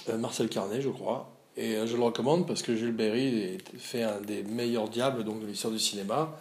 Euh, 0.08 0.18
Marcel 0.18 0.48
Carnet, 0.48 0.80
je 0.80 0.90
crois. 0.90 1.30
Et 1.56 1.76
je 1.86 1.96
le 1.96 2.02
recommande 2.02 2.48
parce 2.48 2.62
que 2.62 2.74
Jules 2.74 2.92
Berry 2.92 3.58
fait 3.78 4.02
un 4.02 4.20
des 4.20 4.42
meilleurs 4.42 4.88
diables 4.88 5.22
donc, 5.22 5.40
de 5.40 5.46
l'histoire 5.46 5.72
du 5.72 5.78
cinéma 5.78 6.36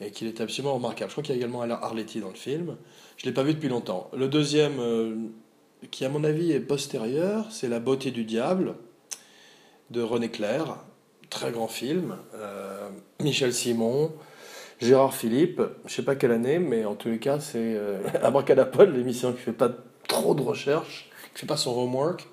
et 0.00 0.12
qu'il 0.12 0.28
est 0.28 0.40
absolument 0.40 0.74
remarquable. 0.74 1.10
Je 1.10 1.14
crois 1.14 1.24
qu'il 1.24 1.34
y 1.34 1.38
a 1.38 1.40
également 1.40 1.66
dans 1.66 2.28
le 2.28 2.34
film. 2.34 2.76
Je 3.16 3.26
ne 3.26 3.30
l'ai 3.30 3.34
pas 3.34 3.42
vu 3.42 3.54
depuis 3.54 3.68
longtemps. 3.68 4.08
Le 4.16 4.28
deuxième, 4.28 5.32
qui 5.90 6.04
à 6.04 6.08
mon 6.08 6.22
avis 6.22 6.52
est 6.52 6.60
postérieur, 6.60 7.46
c'est 7.50 7.68
La 7.68 7.80
beauté 7.80 8.12
du 8.12 8.24
diable 8.24 8.76
de 9.90 10.02
René 10.02 10.30
Clair, 10.30 10.76
très 11.30 11.50
grand 11.50 11.68
film. 11.68 12.16
Euh, 12.34 12.88
Michel 13.20 13.52
Simon, 13.52 14.12
Gérard 14.80 15.14
Philippe, 15.14 15.62
je 15.86 15.92
sais 15.92 16.02
pas 16.02 16.16
quelle 16.16 16.32
année, 16.32 16.58
mais 16.58 16.84
en 16.84 16.94
tous 16.94 17.08
les 17.08 17.18
cas, 17.18 17.40
c'est 17.40 17.58
euh, 17.58 17.98
Abracadapod, 18.22 18.94
l'émission 18.94 19.32
qui 19.32 19.40
fait 19.40 19.52
pas 19.52 19.70
trop 20.08 20.34
de 20.34 20.42
recherche, 20.42 21.10
qui 21.34 21.40
fait 21.40 21.46
pas 21.46 21.56
son 21.56 21.76
homework. 21.76 22.26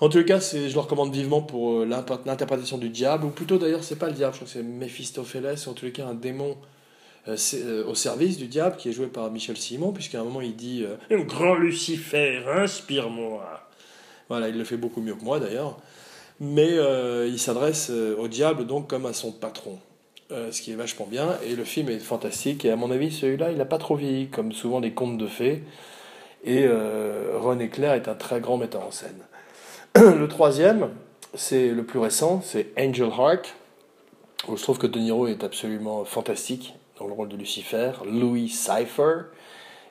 En 0.00 0.08
tous 0.08 0.18
les 0.18 0.24
cas, 0.24 0.40
je 0.40 0.72
le 0.72 0.80
recommande 0.80 1.12
vivement 1.12 1.42
pour 1.42 1.80
euh, 1.80 1.84
l'interprétation 2.24 2.78
du 2.78 2.88
diable, 2.88 3.26
ou 3.26 3.30
plutôt 3.30 3.58
d'ailleurs, 3.58 3.84
c'est 3.84 3.98
pas 3.98 4.06
le 4.06 4.14
diable, 4.14 4.32
je 4.34 4.38
crois 4.38 4.46
que 4.46 4.52
c'est 4.52 4.62
Mephistopheles, 4.62 5.58
ou 5.66 5.70
en 5.70 5.74
tous 5.74 5.84
les 5.84 5.92
cas 5.92 6.06
un 6.06 6.14
démon 6.14 6.56
euh, 7.28 7.84
au 7.86 7.94
service 7.94 8.38
du 8.38 8.46
diable, 8.46 8.76
qui 8.76 8.88
est 8.88 8.92
joué 8.92 9.06
par 9.06 9.30
Michel 9.30 9.56
Simon, 9.56 9.92
puisqu'à 9.92 10.20
un 10.20 10.24
moment 10.24 10.40
il 10.40 10.56
dit 10.56 10.84
Grand 11.10 11.54
Lucifer, 11.54 12.42
inspire-moi. 12.48 13.44
Voilà, 14.28 14.48
il 14.48 14.56
le 14.56 14.64
fait 14.64 14.76
beaucoup 14.76 15.02
mieux 15.02 15.14
que 15.14 15.24
moi 15.24 15.40
d'ailleurs 15.40 15.78
mais 16.40 16.78
euh, 16.78 17.28
il 17.28 17.38
s'adresse 17.38 17.88
euh, 17.90 18.16
au 18.16 18.26
diable 18.26 18.66
donc 18.66 18.88
comme 18.88 19.06
à 19.06 19.12
son 19.12 19.30
patron. 19.30 19.78
Euh, 20.32 20.52
ce 20.52 20.62
qui 20.62 20.72
est 20.72 20.76
vachement 20.76 21.06
bien, 21.10 21.36
et 21.44 21.56
le 21.56 21.64
film 21.64 21.88
est 21.88 21.98
fantastique, 21.98 22.64
et 22.64 22.70
à 22.70 22.76
mon 22.76 22.90
avis 22.90 23.10
celui-là 23.10 23.50
il 23.50 23.58
n'a 23.58 23.64
pas 23.64 23.78
trop 23.78 23.96
vieilli, 23.96 24.28
comme 24.28 24.52
souvent 24.52 24.78
les 24.78 24.92
contes 24.92 25.18
de 25.18 25.26
fées, 25.26 25.64
et 26.44 26.66
René 27.34 27.68
Clair 27.68 27.94
est 27.94 28.08
un 28.08 28.14
très 28.14 28.40
grand 28.40 28.56
metteur 28.56 28.86
en 28.86 28.90
scène. 28.90 29.26
le 29.96 30.26
troisième, 30.28 30.90
c'est 31.34 31.68
le 31.68 31.84
plus 31.84 31.98
récent, 31.98 32.40
c'est 32.44 32.68
Angel 32.78 33.08
Heart, 33.08 33.54
où 34.48 34.56
je 34.56 34.62
trouve 34.62 34.78
que 34.78 34.86
De 34.86 34.98
Niro 34.98 35.26
est 35.26 35.44
absolument 35.44 36.04
fantastique 36.04 36.74
dans 36.98 37.06
le 37.06 37.12
rôle 37.12 37.28
de 37.28 37.36
Lucifer, 37.36 37.92
Louis 38.04 38.48
Cypher, 38.48 39.22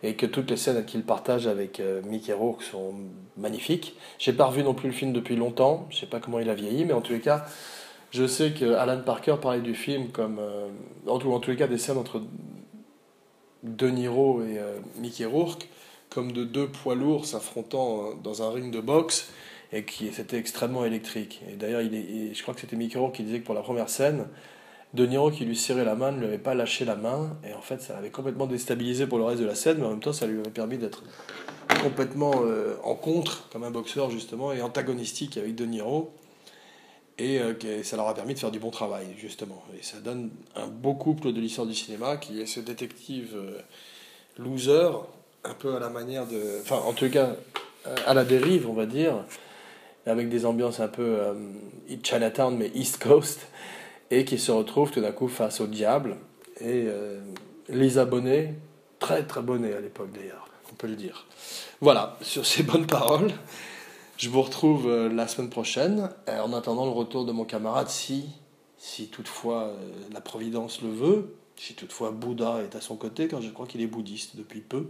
et 0.04 0.16
que 0.16 0.26
toutes 0.26 0.50
les 0.50 0.58
scènes 0.58 0.86
qu'il 0.86 1.04
partage 1.04 1.48
avec 1.48 1.80
euh, 1.80 2.02
Mickey 2.06 2.32
Rourke 2.32 2.64
sont 2.64 2.94
magnifiques. 3.38 3.98
J'ai 4.18 4.32
pas 4.32 4.46
revu 4.46 4.64
non 4.64 4.74
plus 4.74 4.88
le 4.88 4.96
film 4.96 5.12
depuis 5.12 5.36
longtemps, 5.36 5.88
je 5.90 5.98
sais 5.98 6.06
pas 6.06 6.20
comment 6.20 6.40
il 6.40 6.50
a 6.50 6.54
vieilli, 6.54 6.86
mais 6.86 6.94
en 6.94 7.02
tous 7.02 7.14
les 7.14 7.20
cas, 7.20 7.46
je 8.12 8.26
sais 8.26 8.52
que 8.52 8.74
Alan 8.74 9.02
Parker 9.02 9.36
parlait 9.42 9.62
du 9.62 9.76
film 9.76 10.10
comme, 10.10 10.40
euh, 10.40 10.70
en, 11.08 11.20
tout, 11.20 11.38
tous 11.40 11.52
les 11.52 11.58
cas, 11.58 11.68
des 11.68 11.78
scènes 11.78 11.98
entre 11.98 12.22
De 13.64 13.88
Niro 13.90 14.42
et 14.42 14.60
euh, 14.60 14.80
Mickey 14.98 15.26
Rourke 15.26 15.68
comme 16.10 16.32
de 16.32 16.44
deux 16.44 16.68
poids 16.68 16.96
lourds 16.96 17.26
s'affrontant 17.26 18.16
dans 18.24 18.42
un 18.42 18.52
ring 18.52 18.74
de 18.74 18.82
boxe 18.82 19.30
et 19.72 19.84
qui 19.84 20.12
c'était 20.12 20.38
extrêmement 20.38 20.84
électrique. 20.84 21.42
Et 21.52 21.56
d'ailleurs, 21.56 21.82
il 21.82 22.32
je 22.34 22.42
crois 22.42 22.56
que 22.56 22.62
c'était 22.62 22.76
Mickey 22.76 22.98
Rourke 22.98 23.16
qui 23.16 23.24
disait 23.24 23.42
que 23.42 23.46
pour 23.46 23.54
la 23.54 23.62
première 23.62 23.90
scène, 23.90 24.26
de 24.94 25.06
Niro 25.06 25.30
qui 25.30 25.46
lui 25.46 25.56
serrait 25.56 25.86
la 25.86 25.96
main 25.96 26.12
ne 26.12 26.20
lui 26.20 26.26
avait 26.26 26.40
pas 26.40 26.56
lâché 26.56 26.84
la 26.84 26.96
main, 26.96 27.38
et 27.48 27.54
en 27.54 27.62
fait 27.62 27.82
ça 27.82 27.94
l'avait 27.94 28.10
complètement 28.10 28.48
déstabilisé 28.48 29.06
pour 29.06 29.20
le 29.20 29.24
reste 29.24 29.42
de 29.42 29.46
la 29.46 29.56
scène, 29.56 29.78
mais 29.80 29.86
en 29.86 29.92
même 29.92 30.00
temps 30.00 30.14
ça 30.14 30.26
lui 30.26 30.40
avait 30.40 30.50
permis 30.50 30.78
d'être 30.78 31.04
complètement 31.84 32.32
euh, 32.44 32.76
en 32.84 32.96
contre, 32.96 33.48
comme 33.52 33.64
un 33.64 33.72
boxeur 33.72 34.10
justement, 34.10 34.52
et 34.52 34.62
antagonistique 34.62 35.38
avec 35.38 35.54
De 35.56 35.66
Niro, 35.66 36.12
et 37.20 37.40
euh, 37.40 37.84
ça 37.84 37.98
leur 37.98 38.08
a 38.08 38.14
permis 38.14 38.34
de 38.34 38.40
faire 38.40 38.52
du 38.52 38.60
bon 38.60 38.72
travail 38.72 39.08
justement. 39.18 39.64
Et 39.78 39.84
ça 39.84 39.98
donne 40.00 40.32
un 40.56 40.68
beau 40.68 40.94
couple 40.94 41.32
de 41.32 41.40
l'histoire 41.40 41.68
du 41.68 41.76
cinéma 41.76 42.18
qui 42.18 42.42
est 42.42 42.46
ce 42.46 42.60
détective 42.60 43.36
euh, 43.36 43.60
loser, 44.38 44.90
un 45.44 45.54
peu 45.54 45.76
à 45.76 45.80
la 45.80 45.90
manière 45.90 46.26
de... 46.26 46.60
Enfin 46.62 46.78
en 46.78 46.94
tout 46.94 47.10
cas 47.10 47.36
à 48.06 48.14
la 48.14 48.26
dérive 48.26 48.70
on 48.70 48.74
va 48.74 48.86
dire, 48.86 49.14
avec 50.06 50.30
des 50.30 50.46
ambiances 50.46 50.80
un 50.80 50.88
peu 50.88 51.18
Chinatown 52.04 52.58
mais 52.58 52.72
East 52.74 53.02
Coast 53.02 53.48
et 54.12 54.26
qui 54.26 54.38
se 54.38 54.52
retrouve 54.52 54.92
tout 54.92 55.02
d'un 55.02 55.12
coup 55.12 55.28
face 55.28 55.62
au 55.62 55.68
diable. 55.68 56.18
Et 56.62 56.86
euh, 56.88 57.20
les 57.70 57.98
abonnés, 57.98 58.56
très 59.00 59.24
très 59.24 59.42
bonnets 59.42 59.74
à 59.74 59.80
l'époque 59.80 60.12
d'ailleurs, 60.12 60.48
on 60.72 60.76
peut 60.76 60.88
le 60.88 60.96
dire. 60.96 61.26
Voilà, 61.82 62.18
sur 62.22 62.46
ces 62.46 62.64
bonnes 62.64 62.88
paroles, 62.88 63.32
je 64.20 64.30
vous 64.30 64.44
retrouve 64.44 64.88
euh, 64.88 65.10
la 65.10 65.28
semaine 65.28 65.50
prochaine, 65.50 66.10
en 66.28 66.54
attendant 66.54 66.86
le 66.86 66.92
retour 66.92 67.26
de 67.26 67.32
mon 67.32 67.46
camarade, 67.46 67.90
si, 67.90 68.26
si 68.78 69.08
toutefois 69.08 69.64
euh, 69.64 69.76
la 70.14 70.22
Providence 70.22 70.82
le 70.82 70.90
veut, 70.90 71.36
si 71.56 71.74
toutefois 71.74 72.12
Bouddha 72.12 72.62
est 72.62 72.76
à 72.76 72.82
son 72.82 72.96
côté, 72.96 73.28
car 73.28 73.42
je 73.42 73.50
crois 73.50 73.66
qu'il 73.66 73.82
est 73.82 73.88
bouddhiste 73.88 74.36
depuis 74.36 74.62
peu. 74.62 74.88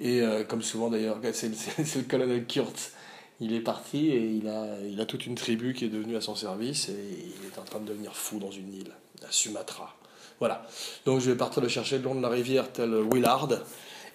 Et 0.00 0.22
comme 0.48 0.62
souvent 0.62 0.88
d'ailleurs, 0.88 1.18
c'est 1.32 1.50
le 1.50 2.02
colonel 2.02 2.46
Kurtz 2.46 2.92
il 3.42 3.52
est 3.54 3.60
parti 3.60 4.08
et 4.08 4.24
il 4.24 4.48
a, 4.48 4.66
il 4.88 5.00
a 5.00 5.04
toute 5.04 5.26
une 5.26 5.34
tribu 5.34 5.74
qui 5.74 5.84
est 5.84 5.88
devenue 5.88 6.16
à 6.16 6.20
son 6.20 6.36
service 6.36 6.88
et 6.88 6.92
il 6.92 7.46
est 7.46 7.58
en 7.58 7.64
train 7.64 7.80
de 7.80 7.86
devenir 7.86 8.14
fou 8.14 8.38
dans 8.38 8.52
une 8.52 8.72
île, 8.72 8.92
à 9.28 9.32
Sumatra. 9.32 9.96
Voilà. 10.38 10.64
Donc 11.06 11.20
je 11.20 11.30
vais 11.30 11.36
partir 11.36 11.60
le 11.60 11.68
chercher 11.68 11.98
le 11.98 12.04
long 12.04 12.14
de 12.14 12.22
la 12.22 12.28
rivière 12.28 12.70
tel 12.70 12.94
Willard 13.12 13.48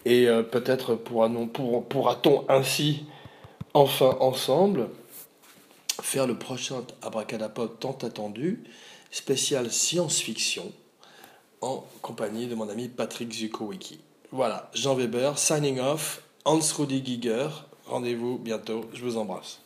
et 0.06 0.28
euh, 0.28 0.44
peut-être 0.44 0.96
pourra-t-on 0.96 2.46
ainsi 2.50 3.04
enfin 3.78 4.18
ensemble 4.22 4.90
faire 6.02 6.26
le 6.26 6.38
prochain 6.38 6.84
abracadapod 7.04 7.80
tant 7.80 7.98
attendu, 8.02 8.64
spécial 9.12 9.72
science-fiction, 9.72 10.72
en 11.62 11.86
compagnie 12.02 12.48
de 12.48 12.56
mon 12.56 12.70
ami 12.70 12.88
Patrick 12.88 13.32
Zukowicki. 13.32 14.00
Voilà, 14.32 14.72
Jean 14.74 14.96
Weber, 14.96 15.38
signing 15.38 15.80
off, 15.80 16.24
Hans 16.44 16.60
Rudi 16.78 17.04
Giger, 17.06 17.50
Rendez-vous 17.86 18.38
bientôt. 18.38 18.82
Je 18.94 19.02
vous 19.02 19.16
embrasse. 19.16 19.62